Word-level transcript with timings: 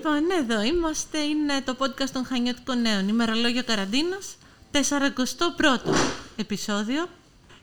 My 0.00 0.04
Λοιπόν, 0.04 0.30
εδώ 0.40 0.62
είμαστε. 0.62 1.18
Είναι 1.18 1.60
το 1.64 1.76
podcast 1.78 2.10
των 2.12 2.24
Χανιώτικων 2.24 2.80
Νέων. 2.80 3.08
Ημερολόγιο 3.08 3.64
καραντίνας, 3.64 4.36
41ο 4.72 5.94
επεισόδιο. 6.36 7.08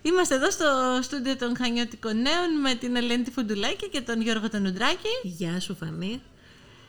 Είμαστε 0.01 0.35
εδώ 0.35 0.51
στο 0.51 0.65
στούντιο 1.01 1.35
των 1.37 1.57
Χανιώτικων 1.57 2.21
Νέων 2.21 2.59
με 2.61 2.75
την 2.75 2.95
Ελένη 2.95 3.23
τη 3.23 3.31
Φουντουλάκη 3.31 3.89
και 3.89 4.01
τον 4.01 4.21
Γιώργο 4.21 4.49
τον 4.49 4.65
Ουντράκη. 4.65 5.09
Γεια 5.23 5.59
σου 5.59 5.75
Φανή. 5.75 6.21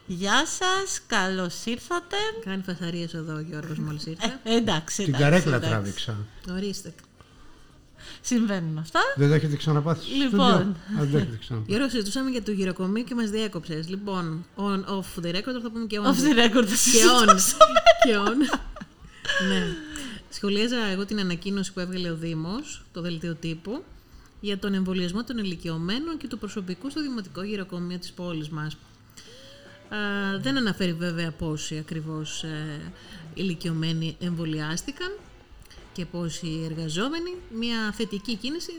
Γεια 0.07 0.47
σας, 0.47 1.01
καλώς 1.07 1.65
ήρθατε. 1.65 2.17
Κάνει 2.45 2.63
φασαρίες 2.67 3.15
εδώ 3.15 3.35
ο 3.35 3.41
Γιώργος 3.41 3.79
μόλις 3.79 4.07
ήρθε. 4.07 4.41
Ε, 4.45 4.57
εντάξει, 4.57 5.05
Την 5.05 5.15
εντάξει, 5.15 5.31
καρέκλα 5.31 5.57
εντάξει. 5.57 5.71
τράβηξα. 5.71 6.17
Ορίστε. 6.51 6.95
Συμβαίνουν 8.21 8.79
αυτά. 8.79 9.01
Δεν 9.17 9.29
το 9.29 9.35
έχετε 9.35 9.57
ξαναπάθει 9.57 10.05
στο 10.05 10.15
Λοιπόν. 10.17 10.49
στούντιο; 10.51 10.71
Α, 10.71 11.05
δεν 11.05 11.11
το 11.11 11.17
έχετε 11.17 11.37
ξαναπάθει. 11.41 11.71
Γιώργο, 11.71 11.89
συζητούσαμε 11.89 12.31
για 12.31 12.43
το 12.43 12.51
γυροκομείο 12.51 13.03
και 13.05 13.15
μας 13.15 13.31
διέκοψες. 13.31 13.89
Λοιπόν, 13.89 14.45
on, 14.57 14.85
off 14.85 15.25
the 15.25 15.35
record 15.35 15.61
θα 15.63 15.71
πούμε 15.73 15.87
και 15.87 16.01
on. 16.03 16.07
Off 16.07 16.19
the 16.19 16.35
record 16.39 16.67
θα 16.67 16.91
Και 16.93 17.03
on. 17.25 17.39
συζητούσαμε. 17.39 17.81
και 18.05 18.15
on. 18.27 18.59
ναι. 19.49 19.67
Σχολίαζα 20.31 20.77
εγώ 20.93 21.05
την 21.05 21.21
ανακοίνωση 21.21 21.73
που 21.73 21.81
έβγαλε 21.81 22.11
ο 22.11 22.17
Δήμος, 22.17 22.83
το 22.93 23.01
δελτίο 23.01 23.35
τύπου, 23.35 23.85
για 24.41 24.59
τον 24.59 24.75
εμβολιασμό 24.75 25.25
των 25.25 25.39
ηλικιωμένων 25.39 26.17
και 26.19 26.27
του 26.29 26.39
προσωπικού 26.39 26.91
στο 26.91 27.03
Δημοτικό 27.03 27.43
Γυροκομείο 27.43 27.99
της 27.99 28.13
πόλης 28.13 28.49
μας. 28.49 28.73
Α, 28.75 28.79
δεν 30.41 30.57
αναφέρει 30.57 30.93
βέβαια 30.93 31.31
πόσοι 31.31 31.77
ακριβώς 31.79 32.43
ε, 32.43 32.81
ηλικιωμένοι 33.35 34.17
εμβολιάστηκαν 34.21 35.09
και 35.99 36.05
πόσοι 36.07 36.63
εργαζόμενοι. 36.71 37.35
Μια 37.51 37.93
θετική 37.97 38.35
κίνηση, 38.37 38.73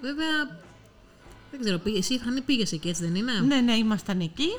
βέβαια, 0.00 0.60
δεν 1.50 1.60
ξέρω, 1.60 1.78
πήγε- 1.78 1.98
εσύ 1.98 2.18
Φανή 2.24 2.40
πήγες 2.40 2.72
εκεί 2.72 2.88
έτσι 2.88 3.02
δεν 3.04 3.14
είναι; 3.14 3.32
Ναι, 3.40 3.60
ναι, 3.60 3.72
ήμασταν 3.76 4.20
εκεί. 4.20 4.56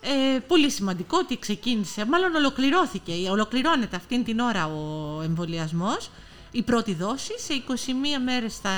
Ε, 0.00 0.38
πολύ 0.38 0.70
σημαντικό 0.70 1.18
ότι 1.22 1.38
ξεκίνησε, 1.38 2.04
μάλλον 2.06 2.34
ολοκληρώθηκε, 2.34 3.12
ολοκληρώνεται 3.30 3.96
αυτήν 3.96 4.24
την 4.24 4.38
ώρα 4.40 4.66
ο 4.66 5.20
εμβολιασμός. 5.22 6.10
Η 6.50 6.62
πρώτη 6.62 6.94
δόση, 6.94 7.38
σε 7.38 7.52
21 7.54 8.18
μέρες 8.24 8.56
θα 8.56 8.72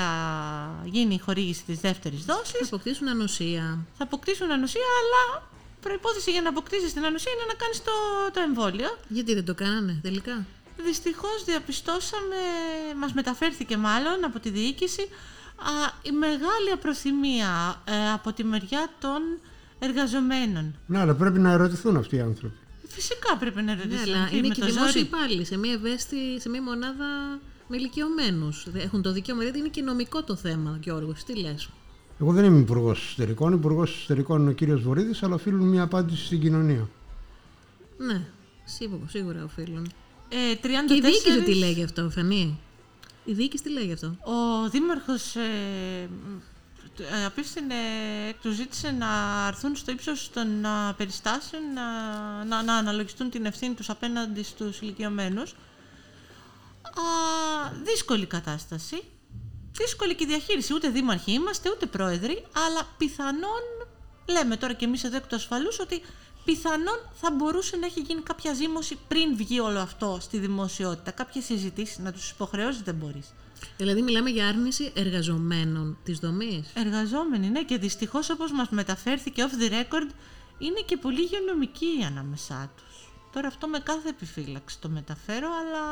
γίνει 0.85 1.13
η 1.13 1.17
χορήγηση 1.17 1.63
της 1.63 1.79
δεύτερης 1.79 2.25
Θα 2.25 2.33
δόσης. 2.35 2.67
αποκτήσουν 2.67 3.07
ανοσία. 3.07 3.85
Θα 3.97 4.03
αποκτήσουν 4.03 4.51
ανοσία, 4.51 4.81
αλλά 5.01 5.47
προϋπόθεση 5.81 6.31
για 6.31 6.41
να 6.41 6.49
αποκτήσεις 6.49 6.93
την 6.93 7.05
ανοσία 7.05 7.31
είναι 7.35 7.45
να 7.47 7.53
κάνεις 7.53 7.83
το, 7.83 7.91
το 8.33 8.39
εμβόλιο. 8.41 8.97
Γιατί 9.07 9.33
δεν 9.33 9.45
το 9.45 9.53
κάνανε 9.53 9.99
τελικά; 10.01 10.45
Δυστυχώς 10.85 11.43
διαπιστώσαμε, 11.45 12.35
μας 12.99 13.13
μεταφέρθηκε 13.13 13.77
μάλλον 13.77 14.23
από 14.23 14.39
τη 14.39 14.49
διοίκηση, 14.49 15.01
α, 15.55 15.71
η 16.01 16.11
μεγάλη 16.11 16.69
απροθυμία 16.73 17.81
ε, 17.85 18.11
από 18.13 18.33
τη 18.33 18.43
μεριά 18.43 18.89
των 18.99 19.21
εργαζομένων. 19.79 20.75
Ναι, 20.87 20.99
αλλά 20.99 21.13
πρέπει 21.15 21.39
να 21.39 21.51
ερωτηθούν 21.51 21.97
αυτοί 21.97 22.15
οι 22.15 22.19
άνθρωποι. 22.19 22.55
Φυσικά 22.87 23.37
πρέπει 23.37 23.55
να 23.61 23.75
Ναι, 23.75 23.81
ρωτήσουμε. 23.83 24.17
αλλά 24.17 24.27
τι, 24.27 24.37
είναι 24.37 24.47
με 24.47 24.53
και 24.53 24.59
το 24.59 24.65
δημόσιοι 24.65 24.91
ζόρι. 24.91 25.05
υπάλληλοι 25.05 25.45
σε 25.45 25.57
μια 25.57 25.71
ευαίσθητη, 25.73 26.41
σε 26.41 26.49
μια 26.49 26.61
μονάδα 26.61 27.39
με 27.67 27.77
ηλικιωμένους. 27.77 28.67
Έχουν 28.73 29.01
το 29.01 29.11
δικαίωμα, 29.11 29.43
γιατί 29.43 29.57
είναι 29.59 29.67
και 29.67 29.81
νομικό 29.81 30.23
το 30.23 30.35
θέμα, 30.35 30.77
Γιώργος. 30.83 31.23
Τι 31.23 31.35
λες; 31.39 31.69
Εγώ 32.21 32.31
δεν 32.31 32.45
είμαι 32.45 32.59
υπουργός 32.59 33.03
εσωτερικών. 33.05 33.53
Υπουργός 33.53 33.95
εσωτερικών 33.97 34.41
είναι 34.41 34.49
ο 34.49 34.53
κύριος 34.53 34.81
Βορύδης, 34.81 35.23
αλλά 35.23 35.35
οφείλουν 35.35 35.67
μια 35.67 35.81
απάντηση 35.83 36.25
στην 36.25 36.39
κοινωνία. 36.41 36.89
Ναι, 37.97 38.21
σίγουρα, 38.63 39.07
σίγουρα 39.07 39.43
οφείλουν. 39.43 39.91
Ε, 40.35 40.55
34... 40.55 40.57
Και 40.87 40.93
η 40.93 41.01
διοίκηση 41.01 41.41
τι 41.41 41.55
λέει 41.55 41.71
γι' 41.71 41.83
αυτό, 41.83 42.09
Φανή; 42.09 42.59
Η 43.23 43.33
διοίκηση 43.33 43.63
τι 43.63 43.69
λέει 43.69 43.85
γι' 43.85 43.93
αυτό; 43.93 44.07
Ο 44.07 44.69
δήμαρχος 44.69 45.35
ε, 45.35 46.09
ε, 46.97 47.25
απίφθινε, 47.25 47.75
του 48.41 48.51
ζήτησε 48.51 48.91
να 48.91 49.07
έρθουν 49.47 49.75
στο 49.75 49.91
ύψος 49.91 50.29
των 50.33 50.65
α, 50.65 50.93
περιστάσεων, 50.97 51.73
να, 51.73 52.43
να, 52.43 52.63
να 52.63 52.75
αναλογιστούν 52.75 53.29
την 53.29 53.45
ευθύνη 53.45 53.73
τους 53.73 53.89
απέναντι 53.89 54.43
στους 54.43 54.81
ηλικιωμένους. 54.81 55.51
Α, 56.83 57.03
δύσκολη 57.83 58.25
κατάσταση. 58.25 59.03
Δύσκολη 59.71 60.15
και 60.15 60.23
η 60.23 60.27
διαχείριση. 60.27 60.73
Ούτε 60.73 60.89
δήμαρχοι 60.89 61.31
είμαστε, 61.31 61.69
ούτε 61.69 61.85
πρόεδροι, 61.85 62.45
αλλά 62.67 62.87
πιθανόν, 62.97 63.63
λέμε 64.27 64.57
τώρα 64.57 64.73
και 64.73 64.85
εμείς 64.85 65.03
εδώ 65.03 65.17
εκ 65.17 65.27
του 65.27 65.35
ασφαλούς, 65.35 65.79
ότι 65.79 66.01
πιθανόν 66.45 66.99
θα 67.13 67.31
μπορούσε 67.31 67.77
να 67.77 67.85
έχει 67.85 67.99
γίνει 67.99 68.21
κάποια 68.21 68.53
ζήμωση 68.53 68.97
πριν 69.07 69.35
βγει 69.35 69.59
όλο 69.59 69.79
αυτό 69.79 70.17
στη 70.21 70.37
δημοσιότητα. 70.37 71.11
Κάποιες 71.11 71.45
συζητήσεις 71.45 71.97
να 71.97 72.11
τους 72.11 72.29
υποχρεώσεις 72.29 72.81
δεν 72.81 72.95
μπορείς. 72.95 73.33
Δηλαδή, 73.77 74.01
μιλάμε 74.01 74.29
για 74.29 74.47
άρνηση 74.47 74.91
εργαζομένων 74.95 75.97
της 76.03 76.19
δομής. 76.19 76.71
Εργαζόμενοι, 76.73 77.49
ναι, 77.49 77.63
και 77.63 77.77
δυστυχώς 77.77 78.29
όπως 78.29 78.51
μας 78.51 78.69
μεταφέρθηκε 78.69 79.45
off 79.45 79.63
the 79.63 79.71
record, 79.71 80.09
είναι 80.57 80.79
και 80.85 80.97
πολύ 80.97 81.21
υγειονομικοί 81.21 82.03
ανάμεσά 82.05 82.71
τους. 82.75 83.11
Τώρα 83.33 83.47
αυτό 83.47 83.67
με 83.67 83.79
κάθε 83.79 84.09
επιφύλαξη 84.09 84.79
το 84.79 84.89
μεταφέρω, 84.89 85.47
αλλά 85.47 85.83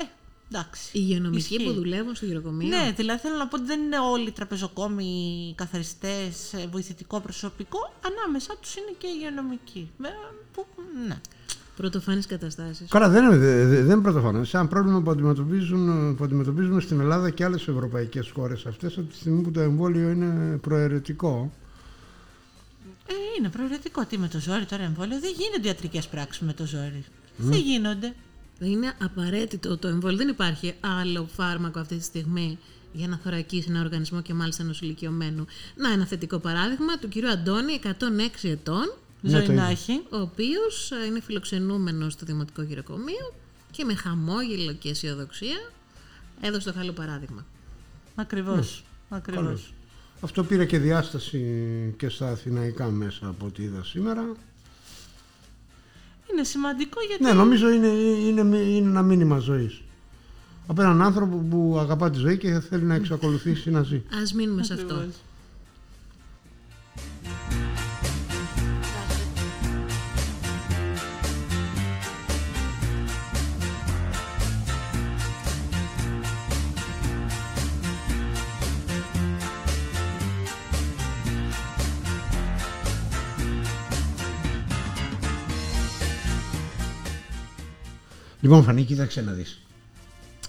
ε, 0.00 0.08
εντάξει. 0.52 0.88
Οι 0.92 1.00
υγειονομικοί 1.02 1.54
Ισχύει. 1.54 1.64
που 1.64 1.72
δουλεύουν 1.72 2.14
στο 2.14 2.26
γυροκομείο. 2.26 2.68
Ναι, 2.68 2.92
δηλαδή 2.96 3.20
θέλω 3.20 3.36
να 3.36 3.46
πω 3.46 3.56
ότι 3.56 3.66
δεν 3.66 3.80
είναι 3.80 3.98
όλοι 3.98 4.30
τραπεζοκόμοι, 4.30 5.52
καθαριστές, 5.56 6.54
βοηθητικό 6.70 7.20
προσωπικό. 7.20 7.78
Ανάμεσά 8.06 8.54
τους 8.60 8.74
είναι 8.76 8.94
και 8.98 9.06
υγειονομικοί. 9.06 9.90
Με, 9.96 10.08
που, 10.54 10.66
ναι. 11.08 11.20
Πρωτοφανείς 11.76 12.26
καταστάσεις. 12.26 12.88
Καλά, 12.90 13.08
δεν 13.08 13.24
είναι, 13.24 13.36
δε- 13.36 13.66
δε- 13.66 13.82
δεν 13.82 13.90
είναι 13.92 14.02
πρωτοφανές. 14.02 14.52
Είναι 14.52 14.60
ένα 14.62 14.70
πρόβλημα 14.70 15.00
που, 15.02 15.10
αντιμετωπίζουν, 15.10 16.16
που 16.16 16.24
αντιμετωπίζουμε 16.24 16.80
στην 16.80 17.00
Ελλάδα 17.00 17.30
και 17.30 17.44
άλλες 17.44 17.68
ευρωπαϊκές 17.68 18.30
χώρες 18.30 18.66
αυτές, 18.66 18.98
από 18.98 19.06
τη 19.08 19.16
στιγμή 19.16 19.42
που 19.42 19.50
το 19.50 19.60
εμβόλιο 19.60 20.10
είναι 20.10 20.56
προαιρετικό. 20.56 21.52
Ε, 23.06 23.12
είναι 23.38 23.48
προαιρετικό. 23.48 24.04
Τι 24.06 24.18
με 24.18 24.28
το 24.28 24.40
ζόρι 24.40 24.64
τώρα 24.64 24.82
εμβόλιο. 24.82 25.20
Δεν 25.20 25.30
γίνονται 25.36 25.68
ιατρικές 25.68 26.06
πράξεις 26.08 26.42
με 26.46 26.52
το 26.52 26.66
ζόρι. 26.66 27.04
Δεν 27.36 27.58
γίνονται. 27.60 28.14
Είναι 28.60 28.92
απαραίτητο 29.02 29.76
το 29.76 29.88
εμβόλιο. 29.88 30.16
Δεν 30.16 30.28
υπάρχει 30.28 30.74
άλλο 30.80 31.28
φάρμακο 31.36 31.78
αυτή 31.80 31.96
τη 31.96 32.04
στιγμή 32.04 32.58
για 32.92 33.08
να 33.08 33.16
θωρακίσει 33.16 33.66
ένα 33.70 33.80
οργανισμό 33.80 34.22
και 34.22 34.34
μάλιστα 34.34 34.62
ενό 34.62 34.74
ηλικιωμένου. 34.80 35.46
Να, 35.76 35.92
ένα 35.92 36.06
θετικό 36.06 36.38
παράδειγμα 36.38 36.98
του 36.98 37.08
κυρίου 37.08 37.28
Αντώνη, 37.30 37.80
106 37.84 37.88
ετών, 38.42 38.92
Ναι, 39.20 39.30
Ζωή 39.30 39.46
το 39.46 39.52
να 39.52 39.62
είδα. 39.62 39.70
έχει. 39.70 39.92
ο 40.10 40.16
οποίος 40.16 40.92
είναι 41.08 41.20
φιλοξενούμενος 41.20 42.12
στο 42.12 42.26
Δημοτικό 42.26 42.62
Γυροκομείο 42.62 43.34
και 43.70 43.84
με 43.84 43.94
χαμόγελο 43.94 44.72
και 44.72 44.88
αισιοδοξία 44.88 45.70
έδωσε 46.40 46.72
το 46.72 46.78
καλό 46.78 46.92
παράδειγμα. 46.92 47.46
Ακριβώς. 48.14 48.84
Ακριβώς. 49.08 49.42
Καλώς. 49.44 49.74
Αυτό 50.20 50.44
πήρε 50.44 50.64
και 50.64 50.78
διάσταση 50.78 51.44
και 51.98 52.08
στα 52.08 52.28
αθηναϊκά 52.30 52.86
μέσα 52.86 53.26
από 53.28 53.46
ό,τι 53.46 53.62
είδα 53.62 53.84
σήμερα. 53.84 54.32
Είναι 56.32 56.44
σημαντικό 56.44 57.00
γιατί. 57.06 57.22
Ναι, 57.22 57.32
νομίζω 57.32 57.70
είναι, 57.70 57.86
είναι, 57.86 58.40
είναι 58.56 58.88
ένα 58.88 59.02
μήνυμα 59.02 59.38
ζωής. 59.38 59.82
Από 60.66 60.82
έναν 60.82 61.02
άνθρωπο 61.02 61.36
που 61.50 61.76
αγαπά 61.78 62.10
τη 62.10 62.18
ζωή 62.18 62.38
και 62.38 62.60
θέλει 62.60 62.82
να 62.82 62.94
εξακολουθήσει 62.94 63.70
να 63.70 63.82
ζει. 63.82 63.96
Α 63.96 64.34
μείνουμε 64.34 64.62
σε 64.62 64.72
αυτό. 64.72 65.04
Λοιπόν, 88.40 88.62
Φανή, 88.62 88.82
κοίταξε 88.82 89.20
να 89.20 89.32
δεις. 89.32 89.60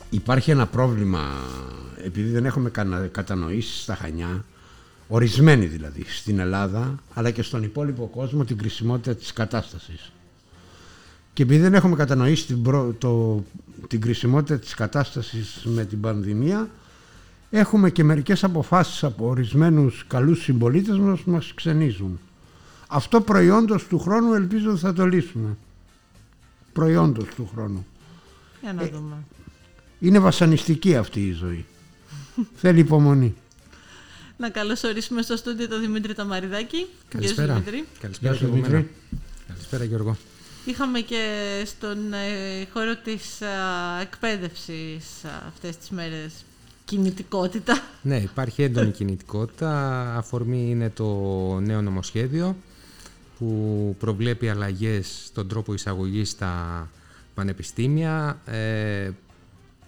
Υπάρχει 0.09 0.51
ένα 0.51 0.67
πρόβλημα, 0.67 1.29
επειδή 2.05 2.29
δεν 2.29 2.45
έχουμε 2.45 2.69
κανα- 2.69 3.07
κατανοήσει 3.07 3.81
στα 3.81 3.95
Χανιά, 3.95 4.45
ορισμένοι 5.07 5.65
δηλαδή, 5.65 6.03
στην 6.07 6.39
Ελλάδα, 6.39 6.95
αλλά 7.13 7.31
και 7.31 7.41
στον 7.41 7.63
υπόλοιπο 7.63 8.07
κόσμο, 8.07 8.45
την 8.45 8.57
κρισιμότητα 8.57 9.15
της 9.15 9.33
κατάστασης. 9.33 10.11
Και 11.33 11.43
επειδή 11.43 11.61
δεν 11.61 11.73
έχουμε 11.73 11.95
κατανοήσει 11.95 12.45
την, 12.45 12.61
προ- 12.61 12.95
το, 12.97 13.43
την 13.87 14.01
κρισιμότητα 14.01 14.59
της 14.59 14.73
κατάστασης 14.73 15.61
με 15.63 15.85
την 15.85 16.01
πανδημία, 16.01 16.69
έχουμε 17.49 17.89
και 17.89 18.03
μερικές 18.03 18.43
αποφάσεις 18.43 19.03
από 19.03 19.27
ορισμένους 19.27 20.05
καλούς 20.07 20.43
συμπολίτες 20.43 20.97
μας 20.97 21.19
που 21.19 21.31
μας 21.31 21.53
ξενίζουν. 21.55 22.19
Αυτό 22.87 23.21
προϊόντος 23.21 23.87
του 23.87 23.99
χρόνου 23.99 24.33
ελπίζω 24.33 24.69
ότι 24.71 24.79
θα 24.79 24.93
το 24.93 25.05
λύσουμε. 25.05 25.57
Προϊόντος 26.73 27.25
του 27.35 27.49
χρόνου. 27.53 27.85
Για 28.61 28.73
να 28.73 28.83
Ε, 28.83 28.87
δούμε. 28.87 29.15
Είναι 29.99 30.19
βασανιστική 30.19 30.95
αυτή 30.95 31.27
η 31.27 31.31
ζωή. 31.31 31.65
Θέλει 32.61 32.79
υπομονή. 32.79 33.35
Να 34.37 34.49
καλωσορίσουμε 34.49 35.21
στο 35.21 35.35
στούντιο 35.37 35.67
τον 35.67 35.79
Δημήτρη 35.79 36.13
Ταμαριδάκη. 36.13 36.77
Γεια 36.77 36.87
σου, 36.87 37.07
Καλησπέρα. 37.09 37.53
Δημήτρη. 37.53 37.85
Καλησπέρα 37.99 38.33
Γεια 38.33 38.41
και 38.41 38.45
σου, 38.45 38.45
από 38.45 38.55
μένα. 38.55 38.67
Δημήτρη. 38.67 38.91
Καλησπέρα 39.47 39.83
Γιώργο. 39.83 40.17
Είχαμε 40.65 40.99
και 40.99 41.25
στον 41.65 42.13
ε, 42.13 42.67
χώρο 42.73 42.95
της 42.95 43.41
α, 43.41 43.47
εκπαίδευσης 44.01 45.05
α, 45.25 45.29
αυτές 45.47 45.77
τις 45.77 45.89
μέρες 45.89 46.33
κινητικότητα. 46.85 47.81
Ναι, 48.01 48.17
υπάρχει 48.17 48.63
έντονη 48.63 48.91
κινητικότητα. 48.91 50.01
Αφορμή 50.17 50.69
είναι 50.69 50.89
το 50.89 51.05
νέο 51.59 51.81
νομοσχέδιο 51.81 52.55
που 53.41 53.95
προβλέπει 53.99 54.49
αλλαγές 54.49 55.21
στον 55.25 55.47
τρόπο 55.47 55.73
εισαγωγής 55.73 56.29
στα 56.29 56.89
πανεπιστήμια. 57.33 58.41
Ε, 58.45 59.09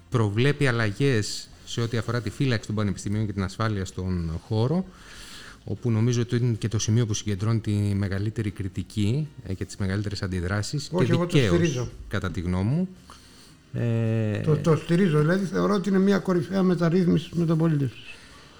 προβλέπει 0.09 0.67
αλλαγές 0.67 1.49
σε 1.65 1.81
ό,τι 1.81 1.97
αφορά 1.97 2.21
τη 2.21 2.29
φύλαξη 2.29 2.67
των 2.67 2.75
πανεπιστημίων 2.75 3.25
και 3.25 3.33
την 3.33 3.43
ασφάλεια 3.43 3.85
στον 3.85 4.39
χώρο 4.47 4.85
όπου 5.63 5.91
νομίζω 5.91 6.21
ότι 6.21 6.35
είναι 6.35 6.53
και 6.53 6.67
το 6.67 6.79
σημείο 6.79 7.05
που 7.05 7.13
συγκεντρώνει 7.13 7.59
τη 7.59 7.71
μεγαλύτερη 7.71 8.51
κριτική 8.51 9.27
ε, 9.47 9.53
και 9.53 9.65
τις 9.65 9.75
μεγαλύτερες 9.75 10.21
αντιδράσεις 10.23 10.89
Όχι, 10.91 11.05
και 11.05 11.11
εγώ 11.11 11.25
το 11.25 11.31
δικαίως, 11.33 11.55
στηρίζω. 11.55 11.89
κατά 12.07 12.31
τη 12.31 12.41
γνώμη 12.41 12.69
μου. 12.69 12.87
Ε, 13.73 14.39
Το, 14.39 14.57
το 14.57 14.75
στηρίζω, 14.75 15.19
δηλαδή 15.19 15.45
θεωρώ 15.45 15.73
ότι 15.73 15.89
είναι 15.89 15.99
μια 15.99 16.19
κορυφαία 16.19 16.63
μεταρρύθμιση 16.63 17.29
με 17.33 17.45
τον 17.45 17.57
πολίτη. 17.57 17.89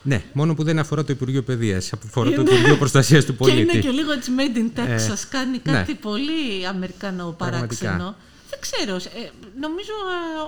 Ναι, 0.03 0.23
μόνο 0.33 0.53
που 0.53 0.63
δεν 0.63 0.79
αφορά 0.79 1.03
το 1.03 1.13
Υπουργείο 1.13 1.43
Παιδείας, 1.43 1.93
αφορά 1.93 2.31
το 2.31 2.41
Υπουργείο 2.41 2.77
Προστασίας 2.77 3.25
του 3.25 3.35
Και 3.35 3.51
είναι 3.51 3.65
Πολίτη. 3.65 3.79
και 3.87 3.89
λίγο 3.93 4.11
έτσι 4.11 4.31
made 4.37 4.57
in 4.57 4.79
Texas. 4.79 5.23
Κάνει 5.29 5.61
ναι. 5.63 5.71
κάτι 5.73 5.93
πολύ 5.93 6.67
αμερικανό 6.69 7.35
Πραγματικά. 7.37 7.85
παράξενο. 7.85 8.15
Δεν 8.49 8.59
ξέρω. 8.61 8.95
ε, 8.95 9.29
νομίζω 9.59 9.91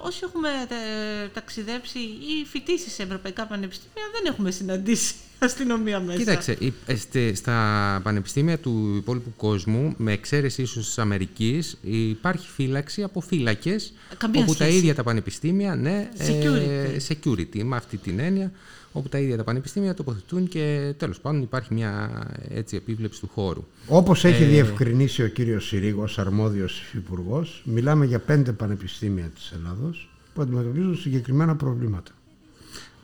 ε, 0.03 0.07
όσοι 0.07 0.19
έχουμε 0.23 0.49
τε- 0.67 1.33
ταξιδέψει 1.33 1.99
ή 1.99 2.45
φοιτήσει 2.51 2.89
σε 2.89 3.03
ευρωπαϊκά 3.03 3.45
πανεπιστήμια 3.45 4.03
δεν 4.13 4.33
έχουμε 4.33 4.51
συναντήσει 4.51 5.13
αστυνομία 5.39 5.99
μέσα. 5.99 6.17
Κοίταξε, 6.17 6.51
η- 6.59 6.73
ε, 6.85 6.95
στε- 6.95 7.35
στα 7.35 7.99
πανεπιστήμια 8.03 8.57
του 8.59 8.93
υπόλοιπου 8.97 9.33
κόσμου, 9.37 9.93
με 9.97 10.11
εξαίρεση 10.11 10.61
ίσως 10.61 10.85
της 10.85 10.97
Αμερικής, 10.99 11.77
υπάρχει 11.81 12.47
φύλαξη 12.55 13.03
από 13.03 13.21
φύλακες. 13.21 13.93
Καμία 14.17 14.41
όπου 14.41 14.55
τα 14.55 14.63
σχέση. 14.63 14.77
ίδια 14.77 14.95
τα 14.95 15.03
πανεπιστήμια, 15.03 15.75
ναι, 15.75 16.09
ε, 16.17 16.27
Security. 16.27 17.13
security, 17.13 17.63
με 17.63 17.75
αυτή 17.75 17.97
την 17.97 18.19
έννοια, 18.19 18.51
όπου 18.97 19.09
τα 19.09 19.17
ίδια 19.17 19.37
τα 19.37 19.43
πανεπιστήμια 19.43 19.93
τοποθετούν 19.93 20.47
και 20.47 20.93
τέλος 20.97 21.19
πάντων 21.19 21.41
υπάρχει 21.41 21.73
μια 21.73 22.23
έτσι, 22.49 22.75
επίβλεψη 22.75 23.19
του 23.19 23.29
χώρου. 23.33 23.63
Όπως 23.87 24.25
έχει 24.25 24.43
Ε, 24.43 24.47
διευκρινίσει 24.47 25.23
ο 25.23 25.27
κύριος 25.27 25.67
Συρίγος, 25.67 26.19
αρμόδιος 26.19 26.93
υπουργός, 26.93 27.61
μιλάμε 27.65 28.05
για 28.05 28.19
πέντε 28.19 28.51
πανεπιστήμια 28.51 29.25
της 29.25 29.51
Ελλάδος 29.55 30.09
που 30.33 30.41
αντιμετωπίζουν 30.41 30.95
συγκεκριμένα 30.97 31.55
προβλήματα. 31.55 32.11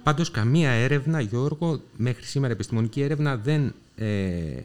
Πάντως 0.03 0.31
καμία 0.31 0.69
έρευνα, 0.69 1.19
Γιώργο, 1.21 1.81
μέχρι 1.97 2.23
σήμερα 2.25 2.53
επιστημονική 2.53 3.01
έρευνα 3.01 3.37
δεν 3.37 3.73
ε, 3.95 4.07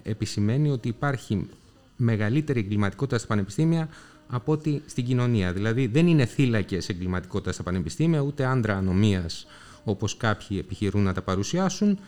επισημαίνει 0.03 0.71
ότι 0.71 0.89
υπάρχει 0.89 1.49
μεγαλύτερη 1.97 2.61
εγκληματικότητα 2.61 3.19
στα 3.19 3.27
πανεπιστήμια 3.27 3.89
από 4.29 4.53
ότι 4.53 4.83
στην 4.87 5.05
κοινωνία. 5.05 5.53
Δηλαδή 5.53 5.87
δεν 5.87 6.07
είναι 6.07 6.25
θύλακες 6.25 6.89
εγκληματικότητας 6.89 7.55
στα 7.55 7.63
πανεπιστήμια, 7.63 8.21
ούτε 8.21 8.45
άντρα 8.45 8.77
ανομίας 8.77 9.47
όπως 9.89 10.17
κάποιοι 10.17 10.57
επιχειρούν 10.61 11.03
να 11.03 11.13
τα 11.13 11.23
παρουσιάσουν. 11.23 11.99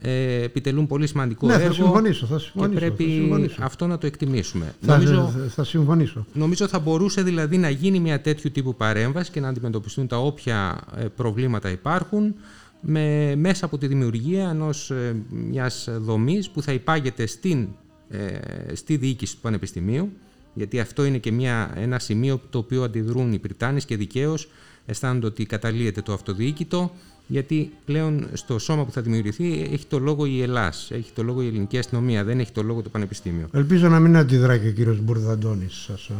Ε, 0.00 0.42
επιτελούν 0.42 0.86
πολύ 0.86 1.06
σημαντικό 1.06 1.46
Ναι, 1.46 1.52
θα 1.52 1.60
έργο 1.60 1.74
συμφωνήσω, 1.74 2.26
θα 2.26 2.36
και 2.36 2.42
συμφωνήσω, 2.42 2.80
θα 2.80 2.86
πρέπει 2.86 3.04
συμφωνήσω. 3.04 3.56
αυτό 3.60 3.86
να 3.86 3.98
το 3.98 4.06
εκτιμήσουμε. 4.06 4.74
Θα, 4.80 4.96
Νομίζω... 4.96 5.32
θα, 5.36 5.48
θα 5.48 5.64
συμφωνήσω. 5.64 6.26
Νομίζω 6.32 6.68
θα 6.68 6.78
μπορούσε 6.78 7.22
δηλαδή 7.22 7.56
να 7.58 7.70
γίνει 7.70 8.00
μια 8.00 8.20
τέτοιου 8.20 8.50
τύπου 8.50 8.74
παρέμβαση 8.74 9.30
και 9.30 9.40
να 9.40 9.48
αντιμετωπιστούν 9.48 10.06
τα 10.06 10.18
όποια 10.18 10.80
ε, 10.96 11.04
προβλήματα 11.04 11.70
υπάρχουν 11.70 12.34
με, 12.80 13.34
μέσα 13.36 13.64
από 13.64 13.78
τη 13.78 13.86
δημιουργία 13.86 14.48
ενός, 14.48 14.90
ε, 14.90 15.16
μιας 15.28 15.88
δομής 15.98 16.50
που 16.50 16.62
θα 16.62 16.72
υπάγεται 16.72 17.26
στην, 17.26 17.68
ε, 18.08 18.28
στη 18.74 18.96
διοίκηση 18.96 19.34
του 19.34 19.40
Πανεπιστημίου 19.40 20.12
γιατί 20.58 20.80
αυτό 20.80 21.04
είναι 21.04 21.18
και 21.18 21.32
μια, 21.32 21.72
ένα 21.76 21.98
σημείο 21.98 22.40
το 22.50 22.58
οποίο 22.58 22.82
αντιδρούν 22.82 23.32
οι 23.32 23.38
Πριτάνες 23.38 23.84
και 23.84 23.96
δικαίως 23.96 24.48
αισθάνονται 24.86 25.26
ότι 25.26 25.46
καταλύεται 25.46 26.02
το 26.02 26.12
αυτοδιοίκητο 26.12 26.92
γιατί 27.30 27.72
πλέον 27.84 28.28
στο 28.32 28.58
σώμα 28.58 28.84
που 28.84 28.90
θα 28.92 29.02
δημιουργηθεί 29.02 29.68
έχει 29.72 29.86
το 29.86 29.98
λόγο 29.98 30.26
η 30.26 30.42
Ελλάς, 30.42 30.90
έχει 30.90 31.12
το 31.14 31.22
λόγο 31.22 31.42
η 31.42 31.46
ελληνική 31.46 31.78
αστυνομία, 31.78 32.24
δεν 32.24 32.40
έχει 32.40 32.52
το 32.52 32.62
λόγο 32.62 32.82
το 32.82 32.88
Πανεπιστήμιο. 32.88 33.48
Ελπίζω 33.52 33.88
να 33.88 34.00
μην 34.00 34.16
αντιδρά 34.16 34.58
και 34.58 34.68
ο 34.68 34.72
κύριος 34.72 35.00
Μπουρδαντώνης 35.00 35.74
σας. 35.74 36.08
Ε. 36.08 36.14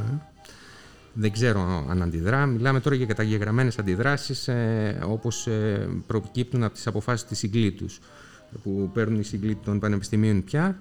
Δεν 1.12 1.32
ξέρω 1.32 1.87
αν 1.88 2.02
αντιδρά. 2.02 2.46
Μιλάμε 2.46 2.81
τώρα 2.81 2.96
για 2.96 3.06
καταγεγραμμένες 3.06 3.78
αντιδράσεις 3.78 4.49
ε, 4.49 4.99
όπως 5.08 5.46
ε, 5.46 5.88
προκύπτουν 6.06 6.62
από 6.62 6.75
τις 6.75 6.87
αποφάσεις 6.87 7.26
της 7.26 7.38
συγκλήτους 7.38 8.00
που 8.62 8.90
παίρνουν 8.94 9.20
οι 9.20 9.25
συγκλήτοι 9.25 9.64
των 9.64 9.78
πανεπιστημίων 9.78 10.44
πια 10.44 10.78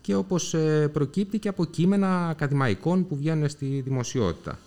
και 0.00 0.14
όπως 0.14 0.54
ε, 0.54 0.88
προκύπτει 0.92 1.38
και 1.38 1.48
από 1.48 1.64
κείμενα 1.64 2.28
ακαδημαϊκών 2.28 3.06
που 3.06 3.16
βγαίνουν 3.16 3.48
στη 3.48 3.82
δημοσιότητα. 3.84 4.58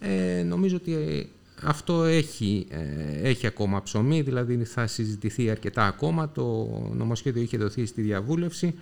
Ε, 0.00 0.42
νομίζω 0.42 0.76
ότι 0.76 0.94
ε, 0.94 1.26
αυτό 1.64 2.04
έχει, 2.04 2.66
ε, 2.70 3.28
έχει 3.28 3.46
ακόμα 3.46 3.82
ψωμί, 3.82 4.20
δηλαδή 4.20 4.64
θα 4.64 4.86
συζητηθεί 4.86 5.50
αρκετά 5.50 5.86
ακόμα. 5.86 6.30
Το 6.30 6.68
νομοσχέδιο 6.92 7.42
είχε 7.42 7.56
δοθεί 7.56 7.86
στη 7.86 8.02
διαβούλευση. 8.02 8.74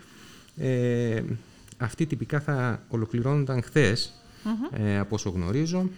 Ε, 0.57 1.23
αυτή 1.79 2.07
τυπικά 2.07 2.41
θα 2.41 2.83
ολοκληρώνονταν 2.89 3.63
χθες, 3.63 4.13
ε, 4.73 4.99
από 4.99 5.15
όσο 5.15 5.31
γνωρίζω. 5.31 5.89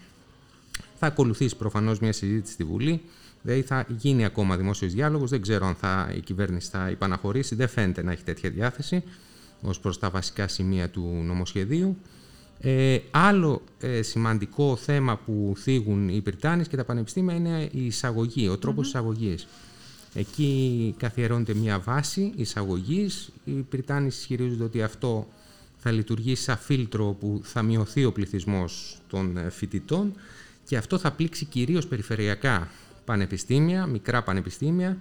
Θα 0.98 1.06
ακολουθήσει 1.06 1.56
προφανώς 1.56 1.98
μια 1.98 2.12
συζήτηση 2.12 2.52
στη 2.52 2.64
Βουλή. 2.64 3.00
Δηλαδή 3.42 3.62
θα 3.62 3.86
γίνει 3.88 4.25
ακόμα 4.25 4.56
δημόσιος 4.56 4.92
διάλογος. 4.92 5.31
Δεν 5.31 5.42
ξέρω 5.42 5.66
αν 5.66 5.75
θα, 5.75 6.12
η 6.16 6.20
κυβέρνηση 6.20 6.70
θα 6.70 6.90
υπαναχωρήσει. 6.90 7.54
Δεν 7.54 7.69
φαίνεται 7.69 8.03
να 8.03 8.12
έχει 8.12 8.22
τέτοια 8.22 8.50
διάθεση 8.50 9.03
ως 9.62 9.81
προς 9.81 9.98
τα 9.98 10.10
βασικά 10.10 10.48
σημεία 10.48 10.88
του 10.91 11.22
νομοσχεδίου. 11.24 11.96
Ε, 12.61 12.99
άλλο 13.11 13.63
ε, 13.81 14.03
σημαντικό 14.03 14.77
θέμα 14.77 15.17
που 15.17 15.55
θίγουν 15.56 16.08
οι 16.08 16.20
Πριτάνες 16.20 16.69
και 16.69 16.77
τα 16.77 16.84
πανεπιστήμια 16.84 17.34
είναι 17.34 17.69
η 17.73 17.87
εισαγωγή, 17.87 18.49
ο 18.49 18.58
τρόπος 18.58 18.87
εισαγωγής. 18.87 19.46
Εκεί 20.15 20.94
καθιερώνεται 20.99 21.55
μια 21.55 21.79
βάση 21.79 22.32
εισαγωγής. 22.37 23.32
Οι 23.44 23.53
Πριτάνες 23.53 24.19
ισχυρίζονται 24.19 24.65
ότι 24.65 24.82
αυτό 24.82 25.29
θα 25.77 25.91
λειτουργήσει 25.91 26.43
σαν 26.43 26.56
φίλτρο 26.56 27.17
που 27.20 27.41
θα 27.43 27.63
μειωθεί 27.63 28.05
ο 28.05 28.13
πληθυσμός 28.13 28.99
των 29.08 29.37
ε, 29.37 29.51
φοιτητών 29.51 30.13
και 30.65 30.77
αυτό 30.77 30.99
θα 30.99 31.13
πλήξει 31.13 31.44
κυρίως 31.44 31.87
περιφερειακά 31.87 32.69
πανεπιστήμια, 33.05 33.87
μικρά 33.87 34.23
πανεπιστήμια, 34.23 34.99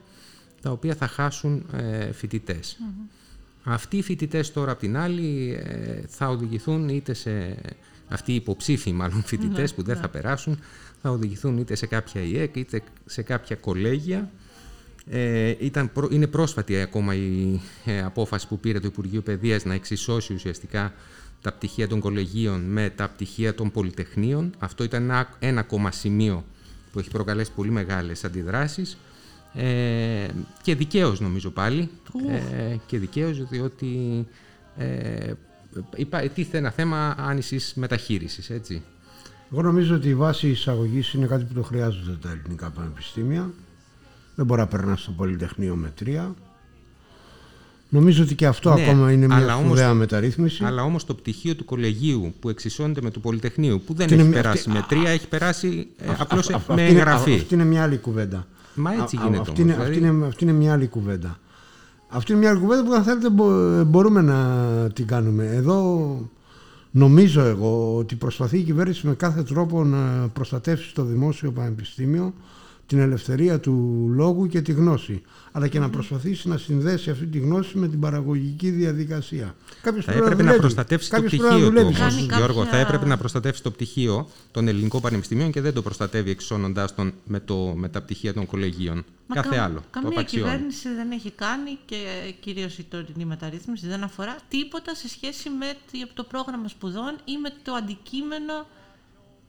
τα 0.61 0.71
οποία 0.71 0.95
θα 0.95 1.07
χάσουν 1.07 1.65
ε, 1.71 2.11
φοιτητες 2.11 2.77
Αυτοί 3.63 3.97
οι 3.97 4.01
φοιτητές 4.01 4.51
τώρα 4.51 4.71
απ' 4.71 4.79
την 4.79 4.97
άλλη 4.97 5.59
ε, 5.63 6.01
θα 6.07 6.29
οδηγηθούν 6.29 6.89
είτε 6.89 7.13
σε. 7.13 7.55
Αυτοί 8.07 8.31
οι 8.31 8.35
υποψήφοι 8.35 8.91
μάλλον 8.91 9.23
φοιτητές 9.23 9.73
που 9.73 9.83
δεν 9.83 9.97
θα 9.97 10.09
περάσουν, 10.09 10.59
θα 11.01 11.09
οδηγηθούν 11.09 11.57
είτε 11.57 11.75
σε 11.75 11.85
κάποια 11.85 12.21
ΙΕΚ 12.21 12.55
είτε 12.55 12.81
σε 13.05 13.21
κάποια 13.21 13.55
κολέγια. 13.55 14.31
Ε, 15.09 15.53
ήταν, 15.59 15.91
πρό- 15.91 16.11
είναι 16.11 16.27
πρόσφατη 16.27 16.81
ακόμα 16.81 17.15
η 17.15 17.59
ε, 17.85 18.01
απόφαση 18.01 18.47
που 18.47 18.59
πήρε 18.59 18.79
το 18.79 18.87
Υπουργείο 18.87 19.21
Παιδείας 19.21 19.65
να 19.65 19.73
εξισώσει 19.73 20.33
ουσιαστικά 20.33 20.93
τα 21.41 21.53
πτυχία 21.53 21.87
των 21.87 21.99
κολεγίων 21.99 22.61
με 22.61 22.89
τα 22.95 23.09
πτυχία 23.09 23.55
των 23.55 23.71
πολυτεχνείων. 23.71 24.53
Αυτό 24.59 24.83
ήταν 24.83 25.03
ένα, 25.03 25.29
ένα 25.39 25.59
ακόμα 25.59 25.91
σημείο 25.91 26.45
που 26.91 26.99
έχει 26.99 27.09
προκαλέσει 27.09 27.51
πολύ 27.51 27.71
μεγάλες 27.71 28.23
αντιδράσεις. 28.23 28.97
Ε, 29.53 30.27
και 30.61 30.75
δικαίως 30.75 31.19
νομίζω 31.19 31.49
πάλι. 31.49 31.89
Ε, 32.29 32.75
και 32.85 32.97
δικαίως 32.99 33.47
διότι 33.47 34.25
ε, 34.77 35.31
υπά, 35.95 36.19
τίθεται 36.19 36.57
ένα 36.57 36.71
θέμα 36.71 37.15
άνησης 37.17 37.73
μεταχείρισης, 37.75 38.49
έτσι. 38.49 38.81
Εγώ 39.51 39.61
νομίζω 39.61 39.95
ότι 39.95 40.09
η 40.09 40.15
βάση 40.15 40.47
εισαγωγής 40.49 41.13
είναι 41.13 41.25
κάτι 41.25 41.43
που 41.43 41.53
το 41.53 41.61
χρειάζονται 41.63 42.17
τα 42.21 42.29
ελληνικά 42.29 42.69
πανεπιστήμια. 42.69 43.49
Δεν 44.35 44.45
μπορεί 44.45 44.61
να 44.61 44.67
περνάς 44.67 45.01
στο 45.01 45.11
Πολυτεχνείο 45.11 45.75
με 45.75 45.91
τρία. 45.95 46.35
Νομίζω 47.89 48.23
ότι 48.23 48.35
και 48.35 48.45
αυτό 48.45 48.73
Ναι, 48.73 48.81
ακόμα 48.81 49.11
είναι 49.11 49.25
μια 49.25 49.35
αλλά 49.35 49.53
όμως 49.55 49.65
σπουδαία 49.67 49.89
το- 49.89 49.95
μεταρρύθμιση. 49.95 50.63
Αλλά 50.63 50.83
όμως 50.83 51.05
το 51.05 51.13
πτυχίο 51.15 51.55
του 51.55 51.65
κολεγίου 51.65 52.33
που 52.39 52.49
εξισώνεται 52.49 53.01
με 53.01 53.11
του 53.11 53.19
Πολυτεχνείου, 53.21 53.81
που 53.85 53.93
δεν 53.93 54.03
Αυτή 54.05 54.13
έχει 54.17 54.23
είναι 54.23 54.31
μια- 54.33 54.41
περάσει 54.41 54.69
αυτή- 54.69 54.71
με 54.81 54.85
τρία, 54.99 55.09
έχει 55.11 55.27
περάσει 55.27 55.87
ε, 55.97 56.05
απλώς 56.17 56.47
Α- 56.47 56.51
με 56.51 56.55
αυτή 56.55 56.71
είναι- 56.73 56.83
εγγραφή. 56.85 57.33
Αυτή 57.33 57.53
είναι 57.53 57.63
μια 57.65 57.83
άλλη 57.83 57.97
κουβέντα. 57.97 58.47
Μα 58.75 58.91
έτσι 58.93 59.15
Α- 59.17 59.19
α- 59.19 59.23
γίνεται 59.23 59.41
αυτή, 59.41 59.49
όμως, 59.51 59.59
είναι, 59.59 59.71
αυτή, 59.83 59.93
δηλαδή- 59.93 60.13
είναι, 60.15 60.25
αυτή 60.25 60.43
είναι 60.43 60.53
μια 60.53 60.73
άλλη 60.73 60.87
κουβέντα. 60.87 61.37
Αυτή 62.09 62.31
είναι 62.31 62.41
μια 62.41 62.49
άλλη 62.49 62.59
κουβέντα 62.59 62.83
που 62.83 62.93
αν 62.93 63.03
θέλετε 63.03 63.29
μπο- 63.29 63.83
μπορούμε 63.83 64.21
να 64.21 64.47
την 64.93 65.07
κάνουμε. 65.07 65.45
Εδώ 65.45 66.17
νομίζω 66.91 67.41
εγώ 67.41 67.95
ότι 67.97 68.15
προσπαθεί 68.15 68.57
η 68.57 68.63
κυβέρνηση 68.63 69.07
με 69.07 69.13
κάθε 69.13 69.43
τρόπο 69.43 69.83
να 69.83 70.27
προστατεύσει 70.33 70.93
το 70.93 71.03
δημόσιο 71.03 71.51
πανεπιστήμιο 71.51 72.33
την 72.85 72.99
ελευθερία 72.99 73.59
του 73.59 74.05
λόγου 74.09 74.47
και 74.47 74.61
τη 74.61 74.71
γνώση. 74.71 75.21
Αλλά 75.51 75.67
και 75.67 75.79
να 75.79 75.89
προσπαθήσει 75.89 76.47
να 76.47 76.57
συνδέσει 76.57 77.09
αυτή 77.09 77.25
τη 77.25 77.37
γνώση 77.39 77.77
με 77.77 77.87
την 77.87 77.99
παραγωγική 77.99 78.69
διαδικασία. 78.69 79.55
Κάποιος 79.81 80.05
Θα 80.05 80.11
πρέπει 80.11 80.25
έπρεπε 80.25 80.35
να 80.43 80.47
δουλεύει. 80.47 80.59
προστατεύσει 80.59 81.09
το 81.09 81.15
Κάποιος 81.15 81.31
πρέπει 81.31 81.43
να 81.43 81.49
πτυχίο 81.49 81.69
του 81.69 81.73
δουλεύει. 81.75 81.95
όμως, 82.01 82.15
Κάνει 82.15 82.21
Γιώργο. 82.37 82.59
κάποια- 82.61 82.71
Θα 82.71 82.77
έπρεπε 82.77 83.05
να 83.05 83.17
προστατεύσει 83.17 83.63
το 83.63 83.71
πτυχίο 83.71 84.27
των 84.51 84.67
ελληνικών 84.67 85.01
πανεπιστημίων 85.01 85.51
και 85.51 85.61
δεν 85.61 85.73
το 85.73 85.81
προστατεύει 85.81 86.29
εξώνοντάς 86.29 86.95
τον 86.95 87.13
με, 87.25 87.39
το, 87.39 87.73
με 87.75 87.89
τα 87.89 88.01
πτυχία 88.01 88.33
των 88.33 88.45
κολεγίων. 88.45 89.05
Μα 89.27 89.35
Κάθε 89.35 89.55
κα- 89.55 89.63
άλλο. 89.63 89.75
το 89.79 89.83
Καμία 89.91 90.09
απαξιώνει. 90.09 90.49
κυβέρνηση 90.49 90.89
δεν 90.95 91.11
έχει 91.11 91.31
κάνει 91.31 91.77
και 91.85 91.95
κυρίως 92.39 92.77
η 92.77 92.83
τωρινή 92.89 93.25
μεταρρύθμιση 93.25 93.87
δεν 93.87 94.03
αφορά 94.03 94.35
τίποτα 94.47 94.95
σε 94.95 95.07
σχέση 95.09 95.49
με 95.49 95.65
τη- 95.91 96.07
το 96.13 96.23
πρόγραμμα 96.23 96.67
σπουδών 96.67 97.15
ή 97.25 97.37
με 97.41 97.49
το 97.63 97.73
αντικείμενο 97.73 98.67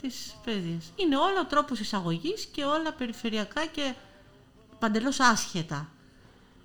της 0.08 0.34
παιδείας. 0.44 0.92
Είναι 0.96 1.16
όλα 1.16 1.40
ο 1.42 1.46
τρόπος 1.46 1.80
εισαγωγής 1.80 2.44
και 2.52 2.64
όλα 2.64 2.92
περιφερειακά 2.92 3.66
και 3.66 3.94
παντελώς 4.78 5.20
άσχετα. 5.20 5.88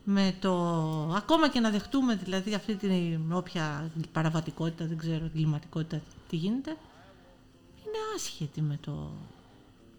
Με 0.03 0.35
το, 0.39 0.53
ακόμα 1.15 1.49
και 1.49 1.59
να 1.59 1.69
δεχτούμε 1.69 2.15
δηλαδή 2.15 2.53
αυτή 2.53 2.75
την 2.75 3.31
όποια 3.31 3.91
παραβατικότητα, 4.11 4.85
δεν 4.85 4.97
ξέρω, 4.97 5.25
εγκληματικότητα 5.25 6.01
τι 6.29 6.35
γίνεται, 6.35 6.69
είναι 7.85 7.97
άσχετη 8.15 8.61
με 8.61 8.77
το 8.81 9.11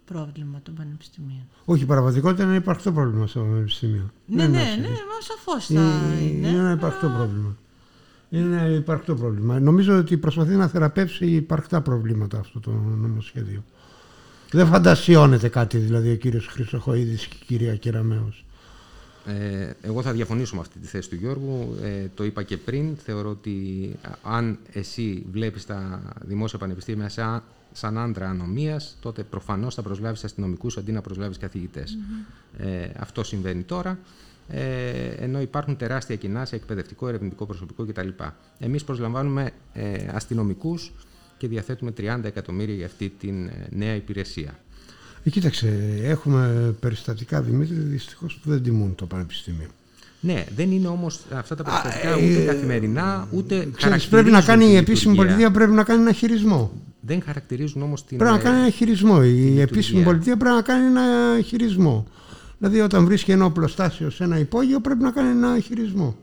πρόβλημα 0.04 0.61
των 0.62 0.75
πανεπιστημίων. 0.75 1.47
Όχι, 1.64 1.82
η 1.82 1.87
παραβατικότητα 1.87 2.42
είναι 2.42 2.50
ένα 2.52 2.61
υπαρκτό 2.61 2.92
πρόβλημα 2.92 3.26
στο 3.26 3.40
Πανεπιστήμιο. 3.40 4.11
Ναι, 4.26 4.42
Δεν 4.42 4.50
ναι, 4.50 4.59
είναι 4.62 4.76
ναι, 4.76 4.87
άσχετη. 4.88 5.06
μα 5.09 5.20
σαφώς 5.20 5.68
Είναι, 5.68 5.80
θα 5.80 6.20
είναι. 6.20 6.49
είναι 6.49 6.59
ένα 6.59 6.70
υπαρκτό 6.73 7.09
πρόβλημα. 7.09 7.56
Είναι 8.30 8.56
ένα 8.56 8.75
υπαρκτό 8.75 9.14
πρόβλημα. 9.14 9.60
Νομίζω 9.60 9.99
ότι 9.99 10.16
προσπαθεί 10.16 10.54
να 10.54 10.68
θεραπεύσει 10.68 11.26
υπαρκτά 11.26 11.80
προβλήματα 11.80 12.38
αυτό 12.38 12.60
το 12.60 12.70
νομοσχέδιο. 12.70 13.64
Δεν 14.50 14.66
φαντασιώνεται 14.66 15.49
κάτι 15.49 15.78
δηλαδή 15.78 16.10
ο 16.10 16.16
κύριος 16.16 16.46
Χρυσοχοίδης 16.46 17.26
και 17.26 17.37
η 17.40 17.44
κυρία 17.46 17.76
Κεραμέως. 17.76 18.44
Ε, 19.26 19.70
εγώ 19.82 20.02
θα 20.02 20.12
διαφωνήσω 20.12 20.54
με 20.54 20.60
αυτή 20.60 20.78
τη 20.78 20.87
θέση 20.87 21.08
του 21.08 21.14
Γιώργου. 21.14 21.76
Ε, 21.82 22.06
το 22.14 22.25
είπα 22.25 22.42
και 22.42 22.56
πριν. 22.56 22.96
Θεωρώ 22.96 23.30
ότι 23.30 23.90
α, 24.02 24.37
αν 24.37 24.58
εσύ 24.72 25.26
βλέπεις 25.32 25.66
τα 25.66 26.02
δημόσια 26.25 26.58
πανεπιστήμια 26.58 27.08
σαν, 27.08 27.42
σαν 27.72 27.99
άντρα 27.99 28.28
ανομίας, 28.28 28.96
τότε 29.00 29.22
προφανώς 29.22 29.75
θα 29.75 29.82
προσλάβεις 29.82 30.25
αστυνομικούς 30.25 30.76
αντί 30.76 30.92
να 30.92 31.00
προσλάβεις 31.00 31.38
καθηγητές. 31.38 31.99
Ε, 32.58 32.90
αυτό 32.99 33.25
συμβαίνει 33.25 33.62
τώρα. 33.62 33.99
Ε, 34.50 35.25
ενώ 35.25 35.40
υπάρχουν 35.40 35.76
τεράστια 35.76 36.16
κοινά 36.16 36.45
σε 36.45 36.57
εκπαιδευτικό, 36.57 37.09
ερευνητικό 37.09 37.47
προσωπικό 37.47 37.85
κτλ. 37.87 38.09
Εμείς 38.59 38.85
προσλαμβάνουμε 38.85 39.50
ε, 39.73 40.07
αστυνομικούς 40.12 40.92
και 41.38 41.49
διαθέτουμε 41.49 41.92
30 41.99 42.21
εκατομμύρια 42.23 42.75
για 42.75 42.87
αυτή 42.87 43.12
την 43.19 43.47
ε, 43.47 43.66
νέα 43.71 43.95
υπηρεσία. 43.95 44.59
Ε, 45.25 45.30
κοίταξε, 45.30 45.99
έχουμε 46.02 46.75
περιστατικά 46.80 47.42
Δημήτρη 47.42 47.75
δυστυχώς 47.75 48.38
που 48.42 48.50
δεν 48.50 48.62
τιμούν 48.62 48.95
το 48.95 49.07
Πανεπιστήμιο. 49.07 49.66
Ναι, 50.21 50.45
δεν 50.57 50.71
είναι 50.71 50.88
όμως 50.88 51.21
αυτά 51.35 51.54
τα 51.54 51.62
περιστατικά 51.62 52.09
ε, 52.09 52.30
ούτε 52.30 52.45
καθημερινά, 52.45 53.28
ούτε 53.30 53.69
Ξέρεις, 53.76 54.09
πρέπει 54.09 54.30
να 54.30 54.40
χαρακτηρίζουν 54.40 54.47
κάνει 54.47 54.64
τη 54.64 54.71
η 54.73 54.76
επίσημη 54.76 55.12
λειτουργία. 55.12 55.37
πολιτεία 55.37 55.50
πρέπει 55.50 55.73
να 55.73 55.85
κάνει 55.85 56.00
ένα 56.00 56.12
χειρισμό. 56.12 56.73
Δεν 57.00 57.23
χαρακτηρίζουν 57.23 57.83
όμως 57.83 58.04
την... 58.04 58.19
Πρέπει 58.19 58.33
να 58.33 58.38
ε, 58.38 58.42
κάνει 58.42 58.59
ένα 58.59 58.71
χειρισμό. 58.71 59.23
Η 59.23 59.28
λειτουργία. 59.28 59.62
επίσημη 59.62 60.02
πολιτεία 60.02 60.37
πρέπει 60.37 60.54
να 60.54 60.62
κάνει 60.62 60.87
ένα 60.87 61.40
χειρισμό. 61.45 62.07
Δηλαδή, 62.60 62.80
όταν 62.80 63.04
βρίσκει 63.04 63.30
ένα 63.30 63.44
οπλοστάσιο 63.44 64.10
σε 64.10 64.24
ένα 64.24 64.38
υπόγειο, 64.38 64.80
πρέπει 64.80 65.02
να 65.02 65.10
κάνει 65.10 65.28
ένα 65.28 65.60
χειρισμό. 65.60 66.16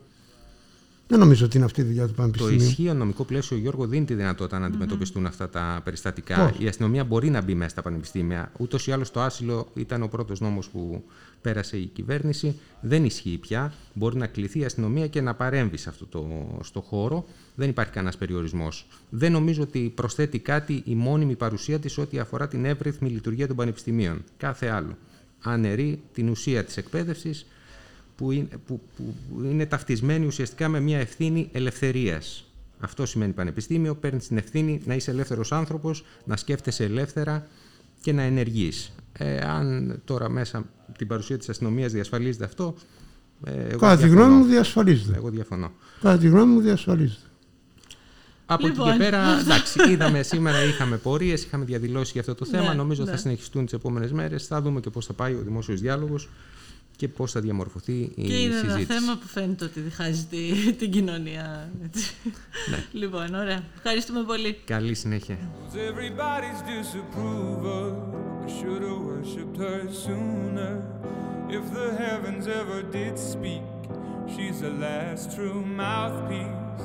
Δεν 1.10 1.18
νομίζω 1.18 1.44
ότι 1.44 1.56
είναι 1.56 1.66
αυτή 1.66 1.80
η 1.80 1.84
δουλειά 1.84 2.02
του 2.02 2.08
Το 2.08 2.14
Πανεπιστημίου. 2.14 2.56
ισχύον 2.56 2.96
νομικό 2.96 3.24
πλαίσιο, 3.24 3.56
Γιώργο, 3.56 3.86
δίνει 3.86 4.04
τη 4.04 4.14
δυνατότητα 4.14 4.58
να 4.58 4.66
αντιμετωπιστούν 4.66 5.26
αυτά 5.26 5.48
τα 5.48 5.80
περιστατικά. 5.84 6.48
Πώς; 6.48 6.58
Η 6.58 6.66
αστυνομία 6.68 7.04
μπορεί 7.04 7.30
να 7.30 7.42
μπει 7.42 7.54
μέσα 7.54 7.70
στα 7.70 7.82
πανεπιστήμια. 7.82 8.52
Ούτως 8.58 8.86
ή 8.86 8.92
άλλως 8.92 9.10
το 9.10 9.20
άσυλο 9.20 9.68
ήταν 9.74 10.02
ο 10.02 10.06
πρώτος 10.08 10.40
νόμος 10.40 10.68
που 10.68 11.04
πέρασε 11.40 11.76
η 11.76 11.84
κυβέρνηση. 11.86 12.58
Δεν 12.80 13.04
ισχύει 13.04 13.38
πια. 13.38 13.72
Μπορεί 13.92 14.16
να 14.16 14.26
κληθεί 14.26 14.58
η 14.58 14.64
αστυνομία 14.64 15.06
και 15.06 15.20
να 15.20 15.34
παρέμβει 15.34 15.76
σε 15.76 15.88
αυτό 15.88 16.06
το 16.06 16.26
στο 16.62 16.80
χώρο. 16.80 17.26
Δεν 17.54 17.68
υπάρχει 17.68 17.92
κανένας 17.92 18.16
περιορισμός. 18.16 18.86
Δεν 19.10 19.32
νομίζω 19.32 19.62
ότι 19.62 19.92
προσθέτει 19.94 20.38
κάτι 20.38 20.82
η 20.84 20.94
μόνιμη 20.94 21.36
παρουσία 21.36 21.78
της 21.78 21.98
ό,τι 21.98 22.18
αφορά 22.18 22.48
την 22.48 22.64
εύρυθμη 22.64 23.08
λειτουργία 23.08 23.46
των 23.46 23.56
πανεπιστημίων. 23.56 24.24
Κάθε 24.36 24.66
άλλο. 24.66 24.96
Αναιρεί 25.42 26.00
την 26.12 26.28
ουσία 26.28 26.64
της 26.64 26.76
εκπαίδευσης 26.76 27.46
που 28.16 28.30
είναι, 28.32 28.48
που, 28.66 28.80
που 28.96 29.14
είναι 29.42 29.66
ταυτισμένη 29.66 30.26
ουσιαστικά 30.26 30.68
με 30.68 30.80
μια 30.80 30.98
ευθύνη 30.98 31.48
ελευθερίας. 31.52 32.44
Αυτό 32.80 33.06
σημαίνει 33.06 33.32
πανεπιστήμιο, 33.32 33.94
παίρνεις 33.94 34.26
την 34.26 34.36
ευθύνη 34.36 34.80
να 34.84 34.94
είσαι 34.94 35.10
ελεύθερος 35.10 35.52
άνθρωπος, 35.52 36.04
να 36.24 36.36
σκέφτεσαι 36.36 36.84
ελεύθερα 36.84 37.46
και 38.00 38.12
να 38.12 38.22
ενεργείς. 38.22 38.92
Ε, 39.12 39.36
αν 39.38 40.00
τώρα 40.04 40.28
μέσα 40.28 40.64
την 40.98 41.06
παρουσία 41.06 41.38
της 41.38 41.48
αστυνομίας 41.48 41.92
διασφαλίζεται 41.92 42.44
αυτό, 42.44 42.74
ε, 43.44 43.52
εγώ 43.52 43.78
Κατά 43.78 43.96
τη 43.96 44.02
διαφωνώ. 44.02 44.24
γνώμη 44.24 44.42
μου 44.42 44.48
διασφαλίζεται. 44.48 45.16
Εγώ 45.16 45.30
διαφωνώ. 45.30 45.72
Κατά 46.00 46.18
τη 46.18 46.28
γνώμη 46.28 46.52
μου 46.52 46.60
διασφαλίζεται. 46.60 47.20
Από 48.50 48.66
εκεί 48.66 48.76
Λοιπόν. 48.76 48.92
και 48.92 48.98
πέρα, 48.98 49.38
εντάξει, 49.40 49.90
είδαμε 49.90 50.22
σήμερα, 50.22 50.64
είχαμε 50.64 50.96
πορείες, 50.96 51.44
είχαμε 51.44 51.64
διαδηλώσει 51.64 52.10
για 52.12 52.20
αυτό 52.20 52.34
το 52.34 52.44
θέμα. 52.44 52.68
Ναι, 52.68 52.74
Νομίζω 52.74 53.04
ναι. 53.04 53.10
θα 53.10 53.16
συνεχιστούν 53.16 53.64
τις 53.64 53.74
επόμενες 53.74 54.12
μέρες. 54.12 54.46
Θα 54.46 54.62
δούμε 54.62 54.80
και 54.80 54.90
πώς 54.90 55.06
θα 55.06 55.12
πάει 55.12 55.34
ο 55.34 55.40
δημόσιος 55.44 55.80
διάλογος 55.80 56.28
και 56.96 57.08
πώς 57.08 57.32
θα 57.32 57.40
διαμορφωθεί 57.40 57.92
η 58.14 58.22
Και 58.26 58.34
είναι 58.40 58.54
ένα 58.58 58.72
συζήτηση. 58.72 58.98
θέμα 58.98 59.16
που 59.16 59.26
φαίνεται 59.26 59.64
ότι 59.64 59.80
διχάζει 59.80 60.24
τη- 60.30 60.72
την 60.72 60.90
κοινωνία. 60.90 61.70
έτσι. 61.84 62.12
Ναι. 62.70 62.84
Λοιπόν, 62.92 63.34
ωραία. 63.34 63.62
Ευχαριστούμε 63.76 64.22
πολύ. 64.22 64.58
Καλή 64.64 64.94
συνέχεια. 64.94 65.38
was 65.70 65.76
everybody's 65.76 66.60
disapproval. 66.72 67.86
I 68.46 68.48
should 68.58 68.82
have 68.88 69.02
worshipped 69.10 69.58
her 69.66 69.80
sooner. 70.06 70.72
If 71.58 71.64
the 71.78 71.88
heavens 72.04 72.44
ever 72.60 72.78
did 72.98 73.14
speak, 73.34 73.64
she's 74.32 74.58
the 74.66 74.72
last 74.86 75.24
true 75.36 75.60
mouthpiece. 75.82 76.84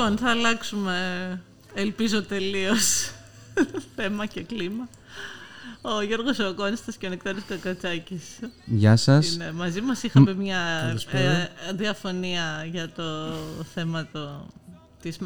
Λοιπόν, 0.00 0.18
θα 0.18 0.30
αλλάξουμε, 0.30 1.40
ελπίζω 1.74 2.22
τελείως, 2.22 3.10
θέμα 3.96 4.26
και 4.26 4.42
κλίμα. 4.42 4.88
Ο 5.80 6.02
Γιώργος 6.02 6.38
Οκόνιστας 6.38 6.96
και 6.96 7.06
ο 7.06 7.08
Νεκτάρης 7.08 7.42
Κακατσάκης 7.48 8.22
Γεια 8.64 8.96
σας. 8.96 9.34
είναι 9.34 9.52
μαζί 9.52 9.80
μας. 9.80 10.02
Είχαμε 10.02 10.34
μια 10.34 10.58
ε, 11.10 11.48
διαφωνία 11.74 12.66
για 12.70 12.88
το 12.88 13.04
θέμα 13.74 14.08
το, 14.12 14.46
της, 15.02 15.18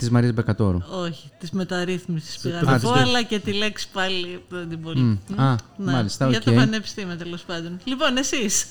Της 0.00 0.10
Μαρίας 0.10 0.32
Μπεκατόρου. 0.32 0.78
όχι, 1.04 1.30
της 1.38 1.50
μεταρρύθμισης 1.50 2.38
πήγα 2.38 2.58
Α, 2.58 2.62
να 2.62 2.74
της 2.74 2.82
πω, 2.82 2.92
δε- 2.92 3.00
αλλά 3.00 3.22
και 3.22 3.38
τη 3.38 3.52
λέξη 3.52 3.88
πάλι 3.92 4.42
δεν 4.48 4.68
την 4.68 4.80
πολύ. 4.82 5.00
Μμ, 5.00 5.16
Μμ, 5.28 5.40
α, 5.40 5.56
ναι, 5.76 5.92
μάλιστα, 5.92 6.28
Για 6.28 6.38
οκ. 6.38 6.44
το 6.44 6.52
πανεπιστήμιο 6.52 7.16
τέλος 7.16 7.42
πάντων. 7.42 7.78
Λοιπόν, 7.84 8.16
εσείς, 8.16 8.64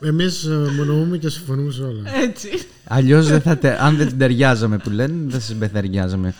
Εμείς 0.00 0.44
ε, 0.44 0.70
μονομούμε 0.76 1.18
και 1.18 1.28
συμφωνούμε 1.28 1.72
σε 1.72 1.82
όλα. 1.82 2.16
έτσι. 2.16 2.48
Αλλιώς 2.84 3.26
δεν 3.28 3.40
θα 3.40 3.58
τε- 3.58 3.80
αν 3.80 3.96
δεν 3.96 4.08
την 4.08 4.18
ταιριάζαμε 4.18 4.78
που 4.78 4.90
λένε, 4.90 5.14
δεν 5.26 5.40
σας 5.40 5.70
ταιριάζαμε. 5.72 6.34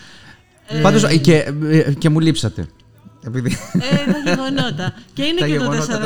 Πάντως 0.83 1.03
ε, 1.05 1.17
και, 1.17 1.53
ε, 1.63 1.93
και 1.93 2.09
μου 2.09 2.21
λείψατε. 2.21 2.67
Επειδή... 3.27 3.57
Ε, 3.73 4.13
τα 4.13 4.31
γεγονότα. 4.31 4.95
και 5.13 5.23
είναι 5.23 5.41
Τα 5.41 5.47
και 5.47 5.57
το 5.57 5.63
γεγονότα 5.63 6.01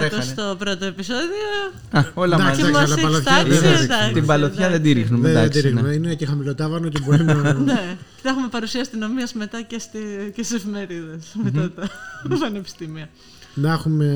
41ο 0.58 0.82
επεισόδιο. 0.82 1.46
Α, 1.90 2.04
όλα 2.14 2.36
Εντάξει, 2.36 2.62
μαζί. 2.62 2.72
Και 2.72 2.78
αλλά 2.78 2.88
μας 2.88 2.90
έχει 2.90 3.00
παλωθιά 3.02 3.32
τάξει, 3.32 3.58
δεν 3.58 3.72
Είδες, 3.72 3.82
εντάξει, 3.84 4.12
Την 4.12 4.26
παλωθιά 4.26 4.70
δεν 4.70 4.82
τη 4.82 4.90
εντάξει. 4.90 5.00
ρίχνουμε. 5.00 5.28
Δεν 5.28 5.40
δεν 5.40 5.50
τη 5.50 5.58
εντάξει, 5.58 5.60
ρίχνουμε. 5.60 5.88
ναι. 5.88 5.94
Είναι 5.94 6.14
και 6.14 6.26
χαμηλοτάβανο 6.26 6.88
και 6.88 7.00
μπορεί 7.04 7.24
να. 7.24 7.34
Ναι, 7.70 7.96
και 8.16 8.22
θα 8.22 8.28
έχουμε 8.28 8.48
παρουσία 8.50 8.80
αστυνομία 8.80 9.28
μετά 9.34 9.62
και, 9.62 9.78
στη, 9.78 9.98
και 10.34 10.42
στις 10.42 10.56
εφημερίδες 10.56 11.36
μετά 11.42 11.70
τα 11.72 11.88
πανεπιστήμια. 12.40 13.08
να 13.54 13.72
έχουμε 13.72 14.06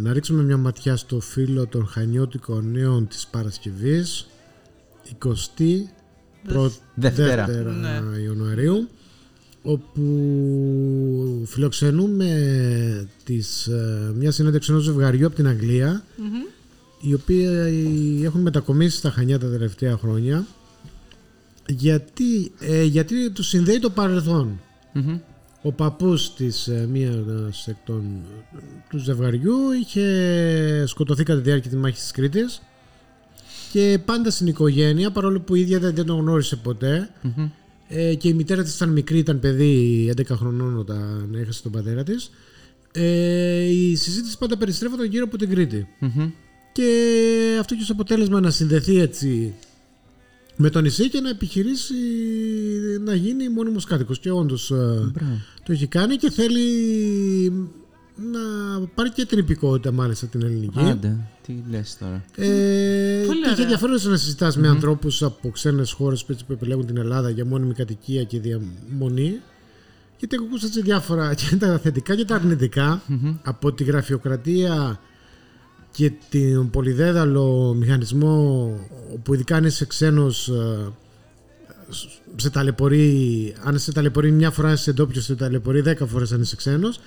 να 0.00 0.12
ρίξουμε 0.12 0.42
μια 0.42 0.56
ματιά 0.56 0.96
στο 0.96 1.20
φύλλο 1.20 1.66
των 1.66 1.86
χανιώτικων 1.86 2.70
νέων 2.70 3.08
της 3.08 3.26
Παρασκευής 3.30 4.26
20 5.24 5.30
Δευτέρα. 6.94 7.46
Ναι. 7.48 8.00
Ιανουαρίου 8.24 8.88
όπου 9.62 10.02
φιλοξενούμε 11.46 12.28
τις, 13.24 13.66
ε, 13.66 14.12
μια 14.16 14.30
συνέντευξη 14.30 14.70
ενός 14.70 14.84
ζευγαριού 14.84 15.26
από 15.26 15.34
την 15.34 15.46
αγγλια 15.46 16.04
οι 17.00 17.14
οποίοι 17.14 18.20
έχουν 18.24 18.40
μετακομίσει 18.40 18.96
στα 18.96 19.10
Χανιά 19.10 19.38
τα 19.38 19.50
τελευταία 19.50 19.96
χρόνια 19.96 20.46
γιατί, 21.66 22.52
ε, 22.60 22.82
γιατί 22.82 23.30
τους 23.30 23.48
συνδέει 23.48 23.78
το 23.78 23.90
παρελθόν. 23.90 24.60
Μμμ. 24.92 25.18
ο 25.62 25.72
παππούς 25.72 26.34
της 26.34 26.68
ε, 26.68 26.86
μίας 26.90 27.66
εκ 27.66 27.76
των, 27.84 28.20
του 28.90 28.98
ζευγαριού 28.98 29.70
είχε 29.80 30.84
σκοτωθεί 30.86 31.22
κατά 31.22 31.38
τη 31.38 31.44
διάρκεια 31.44 31.70
της 31.70 31.78
μάχης 31.78 32.00
της 32.00 32.10
Κρήτης 32.10 32.62
και 33.72 33.98
πάντα 34.04 34.30
στην 34.30 34.46
οικογένεια 34.46 35.10
παρόλο 35.10 35.40
που 35.40 35.54
η 35.54 35.60
ίδια 35.60 35.78
δεν, 35.78 35.94
δεν 35.94 36.06
τον 36.06 36.18
γνώρισε 36.18 36.56
ποτέ 36.56 37.10
ε, 37.94 38.14
και 38.14 38.28
η 38.28 38.32
μητέρα 38.32 38.62
της 38.62 38.74
ήταν 38.74 38.88
μικρή, 38.88 39.18
ήταν 39.18 39.40
παιδί 39.40 40.12
11 40.16 40.22
χρονών 40.30 40.78
όταν 40.78 41.34
έχασε 41.34 41.62
τον 41.62 41.72
πατέρα 41.72 42.02
της 42.02 42.30
ε, 42.92 43.64
η 43.64 43.96
συζήτηση 43.96 44.38
πάντα 44.38 44.56
περιστρέφονταν 44.56 45.06
γύρω 45.06 45.24
από 45.24 45.36
την 45.36 45.48
Κρήτη 45.50 45.86
Μμμ. 45.98 46.30
και 46.72 47.56
αυτό 47.60 47.74
και 47.74 47.82
ως 47.82 47.90
αποτέλεσμα 47.90 48.40
να 48.40 48.50
συνδεθεί 48.50 48.98
έτσι 49.00 49.54
με 50.56 50.70
το 50.70 50.80
νησί 50.80 51.08
και 51.08 51.20
να 51.20 51.28
επιχειρήσει 51.28 51.94
να 53.04 53.14
γίνει 53.14 53.48
μόνιμος 53.48 53.84
κάτοικος 53.84 54.18
και 54.18 54.30
όντως 54.30 54.70
ε, 54.70 55.10
Μπράβο. 55.12 55.40
το 55.64 55.72
έχει 55.72 55.86
κάνει 55.86 56.16
και 56.16 56.30
θέλει 56.30 56.62
να 58.16 58.40
πάρει 58.94 59.10
και 59.10 59.26
την 59.26 59.38
υπηκότητα 59.38 59.92
μάλιστα 59.92 60.26
την 60.26 60.42
ελληνική. 60.42 60.78
Άντε, 60.78 61.16
τι 61.46 61.54
λες 61.70 61.96
τώρα. 62.00 62.24
Ε, 62.34 63.22
Πολύ 63.26 63.40
και 63.40 63.44
έχει 63.44 63.52
ωραία. 63.52 63.62
ενδιαφέρον 63.62 64.10
να 64.10 64.16
συζητάς 64.16 64.56
με 64.56 64.68
ανθρώπους 64.68 65.22
από 65.22 65.50
ξένες 65.50 65.92
χώρες 65.92 66.24
που, 66.24 66.32
έτσι 66.32 66.44
που 66.44 66.52
επιλέγουν 66.52 66.86
την 66.86 66.96
Ελλάδα 66.96 67.30
για 67.30 67.44
μόνιμη 67.44 67.74
κατοικία 67.74 68.24
και 68.24 68.40
διαμονή 68.40 69.40
γιατί 70.18 70.36
έχω 70.36 70.44
ακούσει 70.44 70.66
έτσι 70.66 70.82
διάφορα 70.82 71.34
και 71.40 71.56
τα 71.56 71.78
θετικά 71.78 72.14
και 72.16 72.24
τα 72.24 72.34
αρνητικα 72.34 73.02
από 73.42 73.72
τη 73.72 73.84
γραφειοκρατία 73.84 75.00
και 75.90 76.12
τον 76.30 76.70
πολυδέδαλο 76.70 77.74
μηχανισμό 77.78 78.70
που 79.22 79.34
ειδικά 79.34 79.56
αν 79.56 79.64
είσαι 79.64 79.84
ξένος 79.84 80.48
ε, 80.48 80.92
σε 82.36 82.50
ταλαιπωρεί, 82.50 83.54
αν 83.62 83.78
σε 83.78 83.92
ταλαιπωρεί 83.92 84.30
μια 84.30 84.50
φορά 84.50 84.72
είσαι 84.72 84.92
ντόπιος, 84.92 85.24
σε 85.24 85.34
ταλαιπωρεί 85.34 85.80
δέκα 85.80 86.06
φορές 86.06 86.32
αν 86.32 86.40
είσαι 86.40 86.56
ξένος 86.56 87.00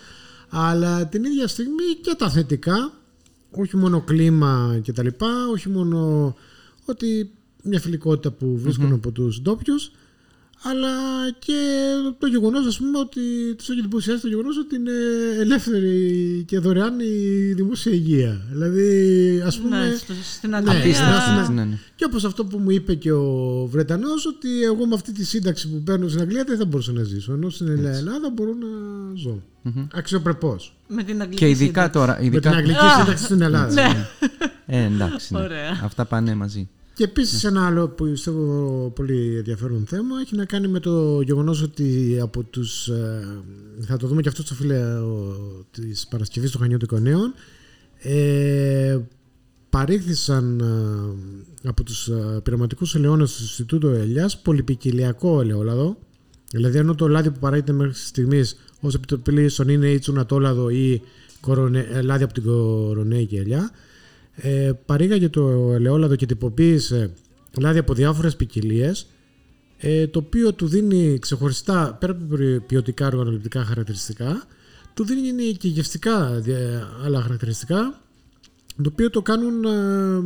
αλλά 0.58 1.08
την 1.08 1.24
ίδια 1.24 1.48
στιγμή 1.48 1.96
και 2.02 2.16
τα 2.18 2.30
θετικά 2.30 2.92
όχι 3.52 3.78
μόνο 3.78 4.02
κλίμα 4.02 4.80
και 4.84 4.94
τα 4.94 5.04
λοιπά 5.04 5.48
όχι 5.52 5.70
μόνο 5.70 6.36
ότι 6.86 7.32
μια 7.64 7.80
φιλικότητα 7.80 8.32
που 8.32 8.58
βρίσκουν 8.58 8.94
από 8.94 9.12
τους 9.12 9.42
ντόπιους, 9.42 9.92
αλλά 10.64 10.90
και 11.40 11.54
το 12.20 12.28
γεγονός 12.28 12.66
ας 12.68 12.78
πούμε 12.78 12.98
ότι 13.00 13.20
τους 13.58 13.70
έχει 13.70 13.80
εντυπωσιάσει 13.80 14.22
το 14.22 14.28
γεγονός 14.28 14.58
ότι 14.58 14.76
είναι 14.76 14.92
ελεύθερη 15.40 16.44
και 16.48 16.60
δωρεάν 16.60 17.00
η 17.00 17.54
δημόσια 17.54 17.92
υγεία 17.92 18.42
δηλαδή 18.52 19.42
ας 19.46 19.60
πούμε 19.60 19.78
Ναι, 19.90 19.96
στο- 19.96 20.14
στην 20.38 20.50
ναι, 20.50 20.56
Αγγλία. 20.58 20.80
Απίστευτο. 20.80 21.52
Ναι, 21.54 21.64
ναι. 21.64 21.78
και 21.96 22.06
όπως 22.06 22.26
αυτό 22.26 22.46
που 22.46 22.58
μου 22.58 22.70
είπε 22.70 22.94
και 22.96 23.12
ο 23.12 23.66
Βρετανός 23.72 24.26
ότι 24.26 24.64
εγώ 24.64 24.86
με 24.88 24.94
αυτή 24.96 25.12
τη 25.12 25.26
σύνταξη 25.26 25.70
που 25.70 25.82
παίρνω 25.84 26.08
στην 26.08 26.22
Αγγλία 26.22 26.44
δεν 26.44 26.58
θα 26.58 26.66
μπορούσα 26.66 26.92
να 26.92 27.04
ζήσω 27.04 27.34
ενώ 27.34 27.50
στην 27.50 27.86
Ελλάδα 27.86 28.30
μπορώ 28.34 28.52
να 28.54 28.68
ζω 29.16 29.42
αξιοπρεπώς 29.94 30.76
Με 30.88 31.04
την 31.04 31.22
αγγλική 31.22 31.40
Και 31.40 31.50
ειδικά 31.50 31.66
σύνταξη. 31.86 31.92
τώρα. 31.92 32.12
με 32.14 32.18
την 32.20 32.28
Ειδικά... 32.28 32.50
αγγλική 32.50 32.86
σύνταξη 33.00 33.24
στην 33.24 33.42
Ελλάδα 33.42 33.74
Ναι. 33.74 34.08
Ε, 34.66 34.84
εντάξει. 34.84 35.34
ναι. 35.34 35.40
Ωραία. 35.42 35.80
Αυτά 35.84 36.06
πάνε 36.06 36.36
μαζί. 36.36 36.70
Και 36.96 37.04
επίσης 37.04 37.44
ένα 37.44 37.66
άλλο 37.66 37.88
που 37.88 38.06
πιστεύω 38.06 38.92
πολύ 38.96 39.36
ενδιαφέρον 39.38 39.86
θέμα 39.88 40.20
έχει 40.22 40.36
να 40.36 40.46
κάνει 40.46 40.68
με 40.68 40.80
το 40.80 41.22
γεγονός 41.22 41.62
ότι 41.62 42.18
από 42.22 42.44
τους. 42.44 42.90
θα 43.80 43.98
το 43.98 44.08
δούμε 44.08 44.22
και 44.22 44.30
αυτό 44.30 44.42
στο 44.42 44.54
φίλο 44.54 45.68
της 45.72 46.08
Παρασκευής 46.08 46.52
των 46.52 46.62
Χανιώτικων 46.62 47.02
Νέων. 47.02 47.34
Ε, 47.98 49.00
παρήχθησαν 49.70 50.60
ε, 51.64 51.70
από 51.70 51.84
τους 51.84 52.08
ε, 52.08 52.40
πειραματικούς 52.44 52.96
ελαιώνες 52.96 53.36
του 53.36 53.42
Ινστιτούτου 53.42 53.88
Ελιάς 53.88 54.38
πολυπικιλιακό 54.42 55.42
ελαιόλαδο 55.42 55.98
δηλαδή 56.52 56.78
ενώ 56.78 56.96
το 56.96 57.08
λάδι 57.08 57.32
που 57.32 57.40
παράγεται 57.40 57.72
μέχρι 57.72 57.94
στιγμής 57.94 58.56
ως 58.80 58.94
επιτοπλίστων 58.94 59.70
είναι 59.70 59.88
ή 59.88 60.00
τσουνατόλαδο 60.00 60.70
ή 60.70 61.02
κορονε, 61.42 61.88
ε, 61.92 62.02
λάδι 62.02 62.24
από 62.24 62.34
την 62.34 62.44
κορονέικη 62.44 63.36
ελιά 63.36 63.72
ε, 64.36 64.72
παρήγαγε 64.86 65.30
το 65.30 65.72
ελαιόλαδο 65.74 66.16
και 66.16 66.26
τυποποίησε 66.26 67.14
λάδι 67.60 67.80
από 67.80 67.94
διάφορες 67.94 68.36
ποικιλίες, 68.36 69.08
ε, 69.78 70.08
το 70.08 70.20
οποίο 70.20 70.54
του 70.54 70.68
δίνει 70.68 71.20
ξεχωριστά 71.20 71.98
πέρα 72.00 72.12
από 72.12 72.36
ποιοτικά 72.68 73.08
οργανωληπτικά 73.08 73.64
χαρακτηριστικά 73.64 74.44
του 74.94 75.04
δίνει 75.06 75.52
και 75.54 75.68
γευστικά 75.68 76.40
δια- 76.40 76.90
άλλα 77.04 77.22
χαρακτηριστικά 77.22 78.00
το 78.84 78.90
οποίο 78.92 79.10
το 79.10 79.22
κάνουν, 79.22 79.64
ε, 79.64 80.24